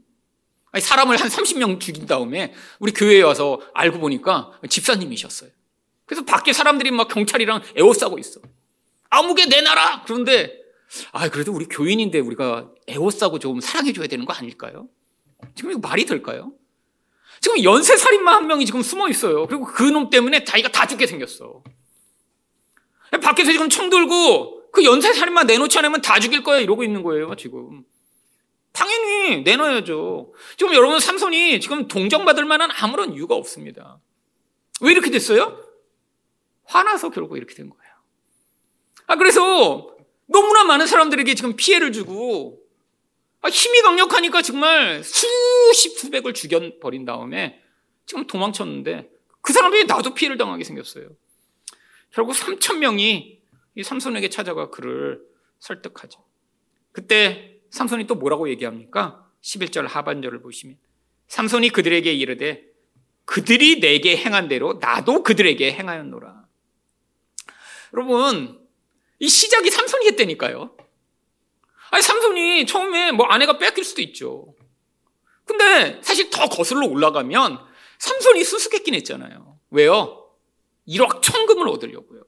사람을 0.80 1.20
한 1.20 1.28
30명 1.28 1.82
죽인 1.82 2.06
다음에 2.06 2.54
우리 2.80 2.94
교회에 2.94 3.24
와서 3.24 3.60
알고 3.74 4.00
보니까 4.00 4.52
집사님이셨어요. 4.70 5.50
그래서 6.06 6.24
밖에 6.24 6.54
사람들이 6.54 6.92
막 6.92 7.10
경찰이랑 7.10 7.62
에워싸고 7.76 8.20
있어. 8.20 8.40
아무개 9.10 9.48
내놔라! 9.48 10.04
그런데 10.06 10.63
아, 11.12 11.30
그래도 11.30 11.52
우리 11.54 11.66
교인인데 11.66 12.20
우리가 12.20 12.70
애워싸고 12.88 13.40
좀 13.40 13.60
사랑해줘야 13.60 14.08
되는 14.08 14.26
거 14.26 14.34
아닐까요? 14.34 14.88
지금 15.56 15.72
이거 15.72 15.80
말이 15.80 16.06
될까요? 16.06 16.54
지금 17.42 17.64
연쇄 17.64 17.98
살인마 17.98 18.34
한 18.36 18.48
명이 18.48 18.66
지금 18.66 18.82
숨어 18.82 19.10
있어요. 19.10 19.48
그리고 19.48 19.66
그 19.66 19.92
놈 19.92 20.10
때문에 20.10 20.44
자기가 20.44 20.70
다 20.70 20.88
죽게 20.88 21.08
생겼어. 21.08 21.64
밖에서 23.22 23.52
지금 23.52 23.70
총 23.70 23.90
들고 23.90 24.72
그 24.72 24.84
연쇄 24.86 25.14
살인마 25.14 25.44
내놓지 25.44 25.78
않으면 25.80 26.02
다 26.02 26.20
죽일 26.20 26.44
거야 26.44 26.60
이러고 26.60 26.84
있는 26.84 27.04
거예요, 27.04 27.36
지금. 27.36 27.84
당연히 28.72 29.44
내놔야죠. 29.44 30.34
지금 30.58 30.74
여러분 30.74 31.00
삼손이 31.00 31.60
지금 31.60 31.88
동정받을 31.88 32.46
만한 32.46 32.72
아무런 32.72 33.14
이유가 33.14 33.36
없습니다. 33.36 34.00
왜 34.82 34.92
이렇게 34.92 35.12
됐어요? 35.12 35.60
화나서 36.66 37.10
결국 37.12 37.38
이렇게 37.38 37.54
된 37.54 37.70
거예요. 37.70 37.84
아, 39.06 39.16
그래서 39.16 39.93
너무나 40.34 40.64
많은 40.64 40.88
사람들에게 40.88 41.36
지금 41.36 41.56
피해를 41.56 41.94
주고 41.94 42.60
아, 43.42 43.50
힘이 43.50 43.82
강력하니까 43.82 44.42
정말 44.42 45.04
수십 45.04 45.98
수백을 45.98 46.34
죽여버린 46.34 47.06
다음에 47.06 47.62
지금 48.08 48.26
도망쳤는데 48.26 49.10
그 49.42 49.54
사람들이 49.54 49.86
나도 49.86 50.14
피해를 50.16 50.38
당하게 50.38 50.64
생겼어요. 50.64 51.10
결국 52.12 52.34
3천 52.34 52.80
명이 52.80 53.42
이 53.76 53.84
삼손에게 53.84 54.30
찾아가 54.30 54.70
그를 54.70 55.22
설득하죠. 55.60 56.24
그때 56.92 57.60
삼손이 57.70 58.08
또 58.08 58.16
뭐라고 58.16 58.50
얘기합니까? 58.50 59.30
11절 59.42 59.88
하반절을 59.88 60.42
보시면 60.42 60.78
삼손이 61.28 61.70
그들에게 61.70 62.12
이르되 62.12 62.66
그들이 63.26 63.80
내게 63.80 64.18
행한 64.18 64.48
대로 64.48 64.80
나도 64.80 65.24
그들에게 65.24 65.74
행하였노라. 65.74 66.44
여러분 67.94 68.63
이 69.24 69.30
시작이 69.30 69.72
삼손이 69.72 70.06
했다니까요. 70.08 70.76
아니, 71.92 72.04
삼손이 72.04 72.66
처음에 72.66 73.14
뭐 73.14 73.26
아내가 73.28 73.58
뺏길 73.58 73.86
수도 73.86 74.02
있죠. 74.02 74.54
근데 75.46 76.02
사실 76.04 76.30
더 76.30 76.50
거슬러 76.50 76.86
올라가면 76.88 77.58
삼손이 78.00 78.44
수수께끼 78.44 78.92
냈잖아요. 78.92 79.58
왜요? 79.72 80.30
1억 80.90 81.22
천금을 81.22 81.70
얻으려고요. 81.70 82.24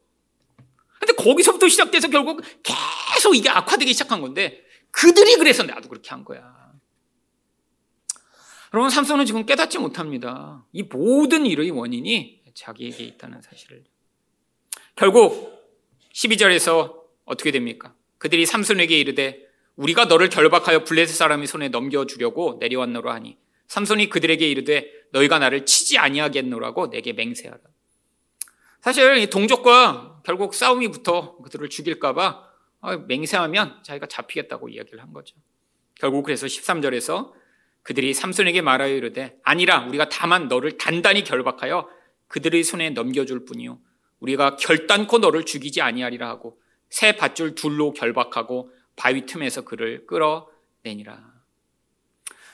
근데 0.98 1.14
거기서부터 1.22 1.68
시작돼서 1.68 2.08
결국 2.08 2.42
계속 2.64 3.36
이게 3.36 3.50
악화되기 3.50 3.92
시작한 3.92 4.22
건데 4.22 4.64
그들이 4.92 5.36
그래서 5.36 5.64
나도 5.64 5.90
그렇게 5.90 6.12
한 6.12 6.24
거야. 6.24 6.56
여러분, 8.74 8.90
삼손은 8.90 9.26
지금 9.26 9.46
깨닫지 9.46 9.80
못합니다. 9.80 10.66
이 10.72 10.84
모든 10.84 11.46
일의 11.46 11.72
원인이 11.72 12.44
자기에게 12.54 13.04
있다는 13.04 13.42
사실을. 13.42 13.84
결국 14.96 15.55
12절에서 16.16 16.96
어떻게 17.26 17.52
됩니까? 17.52 17.94
그들이 18.18 18.46
삼손에게 18.46 18.98
이르되 18.98 19.46
우리가 19.76 20.06
너를 20.06 20.30
결박하여 20.30 20.86
블레셋 20.86 21.16
사람의 21.16 21.48
손에 21.48 21.70
넘겨주려고 21.70 22.58
내려왔노라 22.62 23.14
하니 23.14 23.38
삼손이 23.68 24.10
그들에게 24.10 24.48
이르되 24.48 24.90
너희가 25.12 25.40
나를 25.40 25.66
치지 25.66 25.98
아니하겠노라고 25.98 26.90
내게 26.90 27.14
맹세하라. 27.14 27.60
사실 28.82 29.18
이 29.18 29.28
동족과 29.28 30.22
결국 30.24 30.54
싸움이 30.54 30.90
붙어 30.90 31.38
그들을 31.38 31.68
죽일까봐 31.70 32.46
아, 32.82 32.98
맹세하면 32.98 33.82
자기가 33.84 34.06
잡히겠다고 34.06 34.70
이야기를 34.70 35.02
한 35.02 35.12
거죠. 35.12 35.36
결국 35.96 36.24
그래서 36.24 36.46
13절에서 36.46 37.32
그들이 37.82 38.14
삼손에게 38.14 38.62
말하여 38.62 38.94
이르되 38.94 39.38
아니라 39.44 39.86
우리가 39.88 40.10
다만 40.10 40.48
너를 40.48 40.78
단단히 40.78 41.24
결박하여 41.24 41.90
그들의 42.28 42.64
손에 42.64 42.92
넘겨줄 42.92 43.46
뿐이요 43.46 43.80
우리가 44.20 44.56
결단코 44.56 45.20
너를 45.20 45.46
죽이지 45.46 45.82
아니하리라 45.82 46.28
하고 46.28 46.60
새 46.90 47.16
밧줄 47.16 47.56
둘로 47.56 47.94
결박하고 47.94 48.72
바위 48.96 49.26
틈에서 49.26 49.62
그를 49.62 50.06
끌어내니라. 50.08 51.36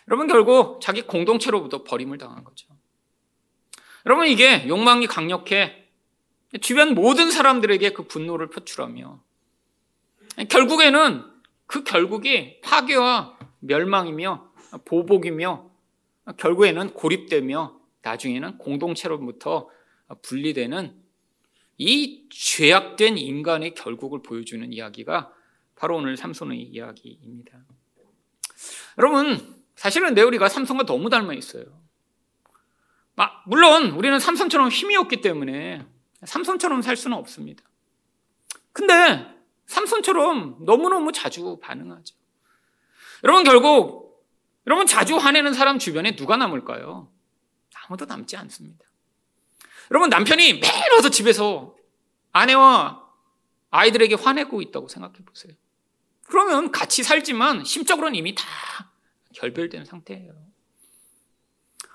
여러분 0.08 0.28
결국 0.28 0.82
자기 0.82 1.04
공동체로부터 1.04 1.84
버림을 1.84 2.18
당한 2.18 2.44
거죠. 2.44 2.68
여러분 4.06 4.28
이게 4.28 4.68
욕망이 4.68 5.08
강력해 5.08 5.88
주변 6.60 6.96
모든 6.96 7.32
사람들에게 7.32 7.92
그 7.94 8.08
분노를 8.08 8.50
표출하며 8.50 9.22
결국에는 10.50 11.24
그 11.68 11.84
결국이 11.84 12.60
파괴와 12.62 13.38
멸망이며 13.60 14.52
보복이며 14.86 15.70
결국에는 16.38 16.94
고립되며 16.94 17.80
나중에는 18.02 18.58
공동체로부터 18.58 19.70
분리되는 20.24 21.01
이 21.84 22.28
죄악된 22.30 23.18
인간의 23.18 23.74
결국을 23.74 24.22
보여주는 24.22 24.72
이야기가 24.72 25.34
바로 25.76 25.98
오늘 25.98 26.16
삼손의 26.16 26.62
이야기입니다. 26.62 27.58
여러분, 29.00 29.56
사실은 29.76 30.14
내 30.14 30.22
우리가 30.22 30.48
삼손과 30.48 30.86
너무 30.86 31.10
닮아 31.10 31.34
있어요. 31.34 31.82
물론 33.48 33.92
우리는 33.92 34.20
삼손처럼 34.20 34.70
힘이 34.70 34.96
없기 34.98 35.22
때문에 35.22 35.84
삼손처럼 36.24 36.84
살 36.84 36.96
수는 36.96 37.18
없습니다. 37.18 37.64
근데 38.74 39.26
삼손처럼 39.66 40.64
너무너무 40.66 41.12
자주 41.12 41.60
반응하죠. 41.62 42.16
여러분 43.24 43.44
결국 43.44 44.24
여러분 44.68 44.86
자주 44.86 45.18
화내는 45.18 45.54
사람 45.54 45.80
주변에 45.80 46.16
누가 46.16 46.38
남을까요? 46.38 47.12
아무도 47.86 48.06
남지 48.06 48.38
않습니다. 48.38 48.91
여러분 49.90 50.10
남편이 50.10 50.60
매일 50.60 50.94
와서 50.94 51.10
집에서 51.10 51.76
아내와 52.32 53.02
아이들에게 53.72 54.16
화내고 54.16 54.62
있다고 54.62 54.88
생각해 54.88 55.16
보세요. 55.26 55.54
그러면 56.28 56.72
같이 56.72 57.04
살지만 57.04 57.66
심적으로는 57.66 58.16
이미 58.16 58.36
다 58.36 58.46
결별된 59.34 59.86
상태예요. 59.86 60.34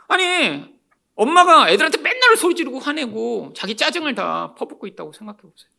아니 0.09 0.77
엄마가 1.15 1.71
애들한테 1.71 1.99
맨날 1.99 2.37
소리 2.37 2.55
지르고 2.55 2.79
화내고 2.79 3.55
자기 3.57 3.77
짜증을 3.77 4.15
다 4.15 4.55
퍼붓고 4.55 4.87
있다고 4.87 5.13
생각해 5.13 5.41
보세요. 5.41 5.71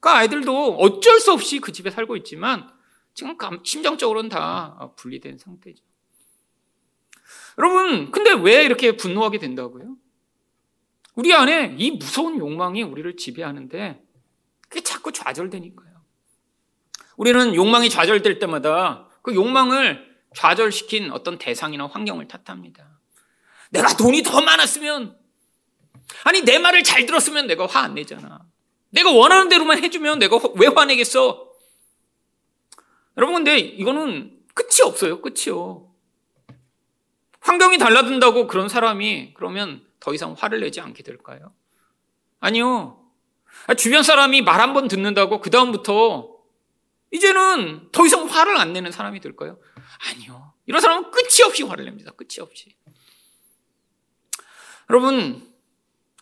그러니까 0.00 0.18
아이들도 0.20 0.76
어쩔 0.76 1.20
수 1.20 1.32
없이 1.32 1.60
그 1.60 1.72
집에 1.72 1.90
살고 1.90 2.16
있지만 2.18 2.70
지금 3.14 3.36
심정적으로는 3.64 4.28
다 4.28 4.92
분리된 4.96 5.38
상태죠. 5.38 5.82
여러분, 7.58 8.12
근데 8.12 8.32
왜 8.32 8.64
이렇게 8.64 8.96
분노하게 8.96 9.38
된다고요? 9.38 9.96
우리 11.18 11.34
안에 11.34 11.74
이 11.76 11.90
무서운 11.90 12.38
욕망이 12.38 12.84
우리를 12.84 13.16
지배하는데 13.16 14.00
그게 14.68 14.80
자꾸 14.82 15.10
좌절되니까요. 15.10 16.00
우리는 17.16 17.56
욕망이 17.56 17.90
좌절될 17.90 18.38
때마다 18.38 19.08
그 19.22 19.34
욕망을 19.34 20.16
좌절시킨 20.36 21.10
어떤 21.10 21.36
대상이나 21.36 21.88
환경을 21.88 22.28
탓합니다. 22.28 23.00
내가 23.70 23.96
돈이 23.96 24.22
더 24.22 24.40
많았으면 24.40 25.18
아니 26.22 26.42
내 26.42 26.60
말을 26.60 26.84
잘 26.84 27.04
들었으면 27.04 27.48
내가 27.48 27.66
화 27.66 27.80
안 27.80 27.94
내잖아. 27.94 28.46
내가 28.90 29.10
원하는 29.10 29.48
대로만 29.48 29.82
해주면 29.82 30.20
내가 30.20 30.38
왜 30.54 30.68
화내겠어? 30.68 31.50
여러분 33.16 33.34
근데 33.34 33.58
이거는 33.58 34.38
끝이 34.54 34.82
없어요. 34.84 35.20
끝이요. 35.20 35.92
환경이 37.40 37.78
달라진다고 37.78 38.46
그런 38.46 38.68
사람이 38.68 39.34
그러면 39.34 39.87
더 40.00 40.14
이상 40.14 40.34
화를 40.38 40.60
내지 40.60 40.80
않게 40.80 41.02
될까요? 41.02 41.52
아니요. 42.40 43.04
주변 43.76 44.02
사람이 44.02 44.42
말 44.42 44.60
한 44.60 44.72
번 44.74 44.88
듣는다고 44.88 45.40
그 45.40 45.50
다음부터 45.50 46.36
이제는 47.10 47.88
더 47.92 48.06
이상 48.06 48.26
화를 48.26 48.56
안 48.58 48.72
내는 48.72 48.92
사람이 48.92 49.20
될까요? 49.20 49.58
아니요. 50.10 50.52
이런 50.66 50.80
사람은 50.80 51.10
끝이 51.10 51.42
없이 51.46 51.62
화를 51.62 51.84
냅니다. 51.86 52.12
끝이 52.12 52.40
없이. 52.40 52.76
여러분, 54.90 55.46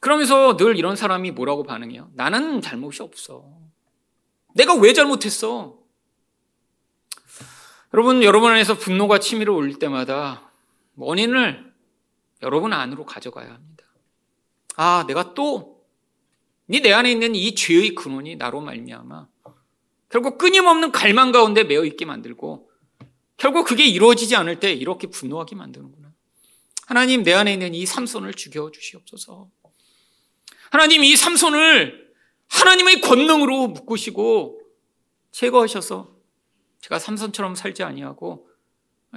그러면서 0.00 0.56
늘 0.56 0.76
이런 0.76 0.96
사람이 0.96 1.32
뭐라고 1.32 1.64
반응해요? 1.64 2.10
나는 2.14 2.60
잘못이 2.60 3.02
없어. 3.02 3.48
내가 4.54 4.74
왜 4.74 4.92
잘못했어? 4.92 5.78
여러분, 7.92 8.22
여러분 8.22 8.50
안에서 8.52 8.74
분노가 8.78 9.18
치밀어 9.18 9.54
올 9.54 9.78
때마다 9.78 10.50
원인을 10.96 11.65
여러분 12.42 12.72
안으로 12.72 13.04
가져가야 13.06 13.52
합니다. 13.52 13.84
아, 14.76 15.04
내가 15.06 15.34
또 15.34 15.76
네 16.68 16.80
내 16.80 16.92
안에 16.92 17.12
있는 17.12 17.34
이 17.36 17.54
죄의 17.54 17.94
근원이 17.94 18.36
나로 18.36 18.60
말미암아 18.60 19.28
결국 20.08 20.36
끊임없는 20.38 20.90
갈망 20.92 21.30
가운데 21.30 21.62
매어 21.62 21.84
있게 21.84 22.04
만들고 22.04 22.68
결국 23.36 23.66
그게 23.66 23.86
이루어지지 23.86 24.34
않을 24.34 24.58
때 24.60 24.72
이렇게 24.72 25.06
분노하게 25.06 25.54
만드는구나. 25.56 26.12
하나님 26.86 27.22
내 27.22 27.32
안에 27.34 27.52
있는 27.52 27.74
이 27.74 27.84
삼손을 27.86 28.34
죽여 28.34 28.70
주시옵소서. 28.70 29.48
하나님 30.70 31.04
이 31.04 31.14
삼손을 31.14 32.12
하나님의 32.48 33.00
권능으로 33.00 33.68
묶으시고 33.68 34.60
제거하셔서 35.32 36.16
제가 36.80 36.98
삼손처럼 36.98 37.54
살지 37.54 37.82
아니하고 37.82 38.45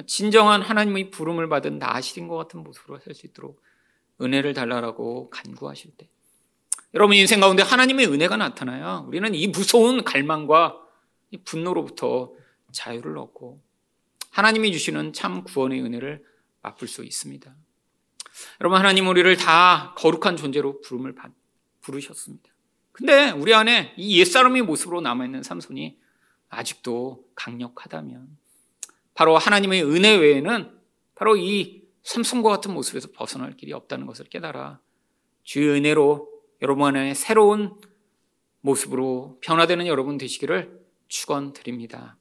진정한 0.05 0.61
하나님의 0.61 1.11
부름을 1.11 1.49
받은 1.49 1.79
나시린 1.79 2.27
것 2.27 2.35
같은 2.37 2.63
모습으로 2.63 2.99
살 2.99 3.13
수 3.13 3.25
있도록 3.25 3.61
은혜를 4.21 4.53
달라라고 4.53 5.29
간구하실 5.29 5.91
때 5.97 6.09
여러분 6.93 7.15
인생 7.15 7.39
가운데 7.39 7.63
하나님의 7.63 8.07
은혜가 8.07 8.37
나타나야 8.37 9.03
우리는 9.07 9.33
이 9.35 9.47
무서운 9.47 10.03
갈망과 10.03 10.77
이 11.31 11.37
분노로부터 11.37 12.33
자유를 12.71 13.17
얻고 13.17 13.61
하나님이 14.31 14.71
주시는 14.71 15.13
참 15.13 15.43
구원의 15.43 15.81
은혜를 15.81 16.23
맛볼 16.61 16.87
수 16.87 17.03
있습니다. 17.03 17.55
여러분 18.61 18.79
하나님 18.79 19.07
우리를 19.07 19.35
다 19.37 19.93
거룩한 19.97 20.37
존재로 20.37 20.81
부름을 20.81 21.15
받, 21.15 21.31
부르셨습니다. 21.81 22.49
근데 22.91 23.31
우리 23.31 23.53
안에 23.53 23.93
이 23.97 24.19
옛사람의 24.19 24.63
모습으로 24.63 25.01
남아있는 25.01 25.43
삼손이 25.43 25.97
아직도 26.49 27.25
강력하다면 27.35 28.38
바로 29.19 29.37
하나님의 29.37 29.83
은혜 29.83 30.15
외에는 30.15 30.79
바로 31.13 31.35
이 31.35 31.83
삼손과 32.03 32.49
같은 32.51 32.73
모습에서 32.73 33.09
벗어날 33.13 33.51
길이 33.51 33.73
없다는 33.73 34.05
것을 34.05 34.29
깨달아 34.29 34.79
주의 35.43 35.67
은혜로 35.67 36.29
여러분 36.61 36.85
안에 36.85 37.13
새로운 37.15 37.75
모습으로 38.61 39.37
변화되는 39.41 39.87
여러분 39.87 40.17
되시기를 40.17 40.79
축원드립니다. 41.09 42.15